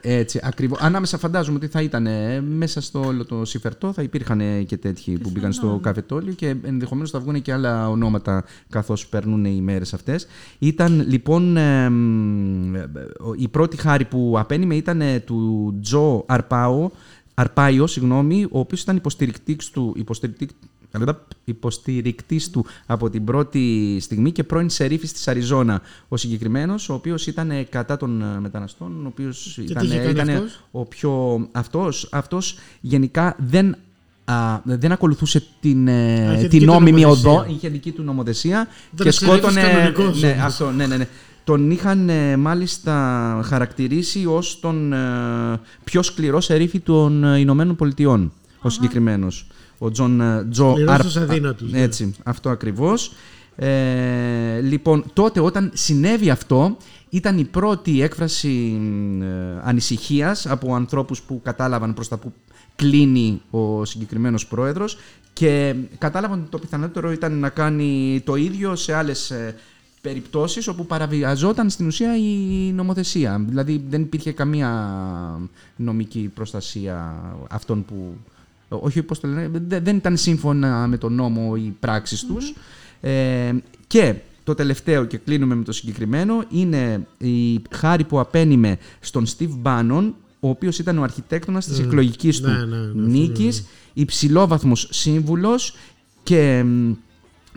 Έτσι, 0.00 0.40
ακριβώς. 0.42 0.78
Ανάμεσα 0.80 1.18
φαντάζομαι 1.18 1.56
ότι 1.56 1.66
θα 1.66 1.82
ήταν 1.82 2.06
ε, 2.06 2.40
μέσα 2.40 2.80
στο 2.80 3.00
όλο 3.00 3.24
το 3.24 3.44
συμφερτό, 3.44 3.92
θα 3.92 4.02
υπήρχαν 4.02 4.40
ε, 4.40 4.62
και 4.62 4.76
τέτοιοι 4.76 5.18
που 5.18 5.30
μπήκαν 5.30 5.52
στο 5.52 5.78
καφετόλιο 5.82 6.32
και 6.32 6.54
ενδεχομένως 6.62 7.10
θα 7.10 7.20
βγουν 7.20 7.42
και 7.42 7.52
άλλα 7.52 7.88
ονόματα 7.88 8.44
καθώς 8.68 9.06
περνούν 9.06 9.44
οι 9.44 9.60
μέρες 9.60 9.94
αυτές. 9.94 10.26
Ήταν 10.58 11.04
λοιπόν 11.08 11.56
ε, 11.56 11.88
μ, 11.88 12.74
ε, 12.74 12.88
η 13.36 13.48
πρώτη 13.48 13.76
χάρη 13.76 14.04
που 14.04 14.34
απένιμε 14.38 14.74
ήταν 14.74 15.00
ε, 15.00 15.20
του 15.20 15.78
Τζο 15.82 16.24
Αρπάο, 16.26 16.90
Αρπάιο, 17.34 17.86
συγγνώμη, 17.86 18.44
ο 18.44 18.58
οποίος 18.58 18.82
ήταν 18.82 18.96
υποστηρικτής 18.96 19.70
του, 19.70 19.92
υποστηρικτή, 19.96 20.48
υποστηρικτής 21.44 22.50
του 22.50 22.66
από 22.86 23.10
την 23.10 23.24
πρώτη 23.24 23.96
στιγμή 24.00 24.32
και 24.32 24.44
πρώην 24.44 24.70
σερίφης 24.70 25.12
της 25.12 25.28
Αριζόνα 25.28 25.82
ο 26.08 26.16
συγκεκριμένος, 26.16 26.88
ο 26.88 26.94
οποίος 26.94 27.26
ήταν 27.26 27.50
ε, 27.50 27.62
κατά 27.62 27.96
των 27.96 28.22
ε, 28.22 28.40
μεταναστών, 28.40 29.04
ο 29.04 29.08
οποίος 29.08 29.58
ήταν, 29.58 29.82
τι 29.82 29.86
είχε 29.86 29.98
κάνει 29.98 30.10
ήταν 30.10 30.28
αυτός; 30.28 30.64
ο 30.70 30.84
πιο... 30.84 31.48
Αυτός, 31.52 32.08
αυτός 32.12 32.58
γενικά 32.80 33.36
δεν, 33.38 33.76
α, 34.24 34.60
δεν 34.64 34.92
ακολουθούσε 34.92 35.42
την, 35.60 35.88
ε, 35.88 36.28
Α, 36.28 36.32
είχε 36.32 36.40
την 36.40 36.48
δική 36.48 36.58
του 36.58 36.72
νόμιμη 36.72 37.00
νομοθεσία. 37.00 37.30
οδό, 37.30 37.46
είχε 37.48 37.68
δική 37.68 37.92
του 37.92 38.02
νομοθεσία 38.02 38.68
Ήταν 38.94 39.06
και 39.06 39.12
σερίφης 39.12 39.40
σκότωνε... 39.40 39.60
κανονικός 39.60 40.20
ναι, 40.20 40.30
όμως. 40.30 40.44
αυτό, 40.44 40.70
ναι, 40.70 40.86
ναι, 40.86 40.96
ναι. 40.96 41.08
Τον 41.44 41.70
είχαν 41.70 42.08
ε, 42.08 42.36
μάλιστα 42.36 43.40
χαρακτηρίσει 43.44 44.26
ως 44.26 44.60
τον 44.60 44.92
ε, 44.92 45.60
πιο 45.84 46.02
σκληρό 46.02 46.40
σερίφη 46.40 46.80
των 46.80 47.24
ε, 47.24 47.38
Ηνωμένων 47.38 47.76
Πολιτειών, 47.76 48.32
ο 48.60 48.68
συγκεκριμένος. 48.68 49.46
Ο 49.78 49.90
Τζον 49.90 50.20
ε, 50.20 50.46
Τζο 50.50 50.70
Σκληρός 50.70 50.94
Αρ- 50.94 51.00
στους 51.00 51.16
αδύνατους, 51.16 51.72
ναι. 51.72 51.82
Έτσι, 51.82 52.14
αυτό 52.22 52.50
ακριβώς. 52.50 53.12
Ε, 53.56 54.60
λοιπόν, 54.60 55.04
τότε 55.12 55.40
όταν 55.40 55.70
συνέβη 55.74 56.30
αυτό, 56.30 56.76
ήταν 57.08 57.38
η 57.38 57.44
πρώτη 57.44 58.02
έκφραση 58.02 58.80
ε, 59.22 59.60
ανησυχίας 59.62 60.46
από 60.46 60.74
ανθρώπους 60.74 61.22
που 61.22 61.40
κατάλαβαν 61.42 61.94
προς 61.94 62.08
τα 62.08 62.16
που 62.16 62.32
κλείνει 62.76 63.40
ο 63.50 63.84
συγκεκριμένος 63.84 64.46
πρόεδρος 64.46 64.98
και 65.32 65.74
κατάλαβαν 65.98 66.38
ότι 66.40 66.50
το 66.50 66.58
πιθανότερο 66.58 67.12
ήταν 67.12 67.38
να 67.38 67.48
κάνει 67.48 68.22
το 68.24 68.34
ίδιο 68.34 68.76
σε 68.76 68.94
άλλες 68.94 69.30
ε, 69.30 69.54
περιπτώσεις 70.00 70.68
όπου 70.68 70.86
παραβιαζόταν 70.86 71.70
στην 71.70 71.86
ουσία 71.86 72.16
η 72.16 72.72
νομοθεσία. 72.72 73.44
Δηλαδή 73.48 73.84
δεν 73.88 74.00
υπήρχε 74.00 74.32
καμία 74.32 74.70
νομική 75.76 76.30
προστασία 76.34 77.22
αυτών 77.50 77.84
που... 77.84 78.16
Όχι, 78.82 79.02
πώς 79.02 79.20
το 79.20 79.28
λένε, 79.28 79.50
δε- 79.66 79.80
δεν 79.80 79.96
ήταν 79.96 80.16
σύμφωνα 80.16 80.86
με 80.86 80.96
τον 80.96 81.14
νόμο 81.14 81.52
οι 81.56 81.74
πράξεις 81.80 82.24
τους. 82.26 82.54
Ε, 83.00 83.52
και 83.86 84.14
το 84.44 84.54
τελευταίο 84.54 85.04
και 85.04 85.16
κλείνουμε 85.18 85.54
με 85.54 85.64
το 85.64 85.72
συγκεκριμένο 85.72 86.44
είναι 86.50 87.06
η 87.18 87.62
χάρη 87.70 88.04
που 88.04 88.20
απένιμε 88.20 88.78
στον 89.00 89.26
Steve 89.26 89.62
Bannon 89.62 90.12
ο 90.40 90.48
οποίος 90.48 90.78
ήταν 90.78 90.98
ο 90.98 91.02
αρχιτέκτονας 91.02 91.66
της 91.66 91.78
εκλογικής 91.78 92.40
του 92.40 92.48
Ναι, 92.50 92.58
ναι, 92.64 92.76
ναι, 92.76 92.76
αυτό 92.86 92.98
νίκης, 92.98 93.64
υψηλόβαθμος 93.92 94.88
σύμβουλος 94.90 95.76
και 96.22 96.62
μ, 96.66 96.92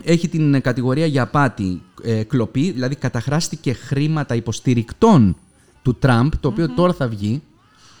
έχει 0.02 0.28
την 0.28 0.60
κατηγορία 0.60 1.06
για 1.06 1.22
απάτη 1.22 1.82
ε, 2.02 2.22
κλοπή, 2.22 2.70
δηλαδή 2.70 2.94
καταχράστηκε 2.94 3.72
χρήματα 3.72 4.34
υποστηρικτών 4.34 5.36
του 5.82 5.94
Τραμπ, 5.94 6.32
το 6.40 6.48
οποιο 6.48 6.68
τώρα 6.74 6.92
θα 6.92 7.08
βγει. 7.08 7.42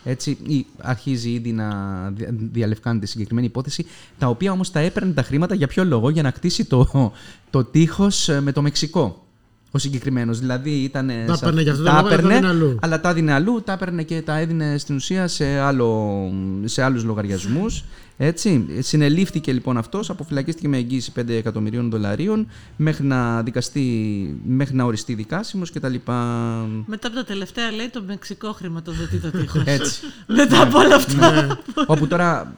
Έτσι, 0.04 0.38
ή 0.46 0.66
αρχίζει 0.78 1.30
ήδη 1.30 1.52
να 1.52 1.68
δια- 2.14 2.28
διαλευκάνεται 2.52 3.04
η 3.04 3.08
συγκεκριμένη 3.08 3.46
υπόθεση, 3.46 3.86
τα 4.18 4.26
οποία 4.26 4.52
όμως 4.52 4.70
τα 4.70 4.80
έπαιρνε 4.80 5.12
τα 5.12 5.22
χρήματα 5.22 5.54
για 5.54 5.66
ποιο 5.66 5.84
λόγο, 5.84 6.10
για 6.10 6.22
να 6.22 6.30
κτίσει 6.30 6.64
το, 6.64 7.12
το 7.50 7.64
τείχος 7.64 8.28
ε, 8.28 8.40
με 8.40 8.52
το 8.52 8.62
Μεξικό. 8.62 9.22
Ο 9.70 9.78
συγκεκριμένος. 9.78 10.38
Δηλαδή 10.38 10.70
ήταν. 10.70 11.06
Τα 11.06 11.32
έπαιρνε 11.42 11.62
για 11.62 11.72
αυτό 11.72 11.84
το 11.84 11.90
λόγο, 11.90 12.06
αλλά 12.06 12.08
τα 12.08 12.14
έδινε 12.14 12.48
αλλού. 12.48 12.78
αλλά 12.80 13.00
τα 13.00 13.08
έδινε 13.08 13.32
αλλού, 13.32 13.62
τα 13.64 13.72
έπαιρνε 13.72 14.02
και 14.02 14.22
τα 14.22 14.38
έδινε 14.38 14.78
στην 14.78 14.94
ουσία 14.96 15.26
σε, 15.28 15.44
άλλο, 15.58 16.12
σε 16.64 16.82
άλλους 16.82 17.04
λογαριασμούς. 17.04 17.84
Έτσι. 18.20 18.66
Συνελήφθηκε 18.78 19.52
λοιπόν 19.52 19.76
αυτός, 19.76 20.10
αποφυλακίστηκε 20.10 20.68
με 20.68 20.76
εγγύηση 20.76 21.12
5 21.20 21.28
εκατομμυρίων 21.28 21.90
δολαρίων 21.90 22.46
μέχρι 22.76 23.06
να 23.06 23.42
δικαστεί, 23.42 23.82
μέχρι 24.46 24.74
να 24.74 24.84
οριστεί 24.84 25.14
δικάσιμος 25.14 25.70
κτλ. 25.72 25.94
Μετά 26.86 27.06
από 27.06 27.16
τα 27.16 27.24
τελευταία 27.26 27.70
λέει 27.70 27.88
το 27.88 28.02
Μεξικό 28.06 28.52
χρηματοδοτεί 28.52 29.16
το 29.18 29.30
τείχος. 29.30 29.62
Έτσι. 29.64 30.00
Μετά 30.38 30.62
από 30.62 30.78
όλα 30.78 30.94
αυτά. 30.94 31.30
Ναι. 31.32 31.46
Όπου 31.86 32.06
τώρα, 32.06 32.54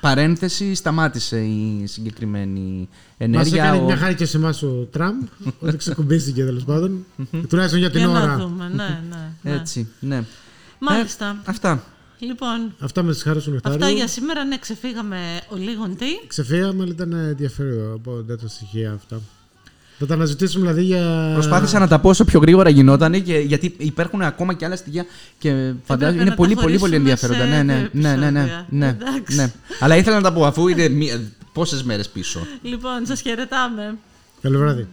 παρένθεση, 0.00 0.74
σταμάτησε 0.74 1.40
η 1.40 1.82
συγκεκριμένη 1.86 2.60
Μας 2.78 2.88
ενέργεια. 3.18 3.64
έκανε 3.64 3.78
Ο- 3.82 3.84
μια 3.84 3.96
χάρη 3.96 4.14
και 4.14 4.26
σε 4.26 4.36
εμάς 4.36 4.62
ο 4.62 4.88
Τραμπ, 4.90 5.22
ότι 5.60 5.76
ξεκουμπίστηκε 5.76 6.44
τέλος 6.44 6.64
πάντων. 6.64 7.04
Τουλάχιστον 7.48 7.80
για 7.80 7.90
την 7.90 7.98
Για 8.00 8.08
να 8.08 8.22
ώρα. 8.22 8.36
δούμε. 8.36 8.68
Ναι, 8.74 9.00
ναι, 9.10 9.30
ναι. 9.42 9.52
Έτσι, 9.54 9.88
ναι. 10.00 10.22
Μάλιστα. 10.78 11.26
Ε, 11.26 11.36
αυτά. 11.44 11.82
Λοιπόν, 12.18 12.74
Αυτά 12.78 13.02
με 13.02 13.12
τι 13.14 13.20
χάρε 13.20 13.40
του 13.40 13.52
αυτά 13.56 13.70
Νεκτάριου. 13.70 13.96
για 13.96 14.08
σήμερα. 14.08 14.44
Ναι, 14.44 14.58
ξεφύγαμε 14.58 15.18
ο 15.48 15.56
λίγον 15.56 15.96
τι. 15.96 16.06
Ξεφύγαμε, 16.26 16.82
αλλά 16.82 16.92
ήταν 16.92 17.12
ενδιαφέρον 17.12 17.92
από 17.94 18.22
τα 18.40 18.48
στοιχεία 18.48 18.92
αυτά. 18.92 19.20
Θα 19.98 20.06
τα 20.06 20.14
αναζητήσουμε 20.14 20.60
δηλαδή 20.60 20.82
για. 20.84 21.30
Προσπάθησα 21.34 21.78
να 21.78 21.88
τα 21.88 21.98
πω 21.98 22.08
όσο 22.08 22.24
πιο 22.24 22.40
γρήγορα 22.40 22.70
γινόταν 22.70 23.22
και, 23.22 23.38
γιατί 23.38 23.74
υπάρχουν 23.78 24.22
ακόμα 24.22 24.52
και 24.54 24.64
άλλα 24.64 24.76
στοιχεία 24.76 25.04
και 25.38 25.48
φαντάζομαι 25.84 25.94
Έπρεπε 25.94 26.20
είναι 26.20 26.30
να 26.30 26.34
πολύ 26.36 26.54
τα 26.54 26.60
πολύ 26.60 26.78
πολύ 26.78 26.78
χωρίσουμε 26.78 26.96
ενδιαφέροντα. 26.96 27.38
σε 27.38 27.48
Ναι, 27.48 27.62
ναι, 27.62 27.74
δύο 27.74 27.88
ναι, 27.92 28.16
ναι, 28.16 28.30
ναι, 28.30 28.40
επεισόδια. 28.40 28.66
ναι, 28.70 28.86
Εντάξει. 28.88 29.36
ναι. 29.36 29.52
Αλλά 29.80 29.96
ήθελα 29.96 30.16
να 30.16 30.22
τα 30.22 30.32
πω 30.32 30.46
αφού 30.46 30.68
είναι 30.68 30.88
μία- 30.88 31.20
πόσες 31.52 31.82
μέρες 31.82 32.08
πίσω. 32.08 32.46
Λοιπόν, 32.62 33.06
σας 33.06 33.20
χαιρετάμε. 33.20 33.96
Καλό 34.42 34.58
βράδυ. 34.58 34.86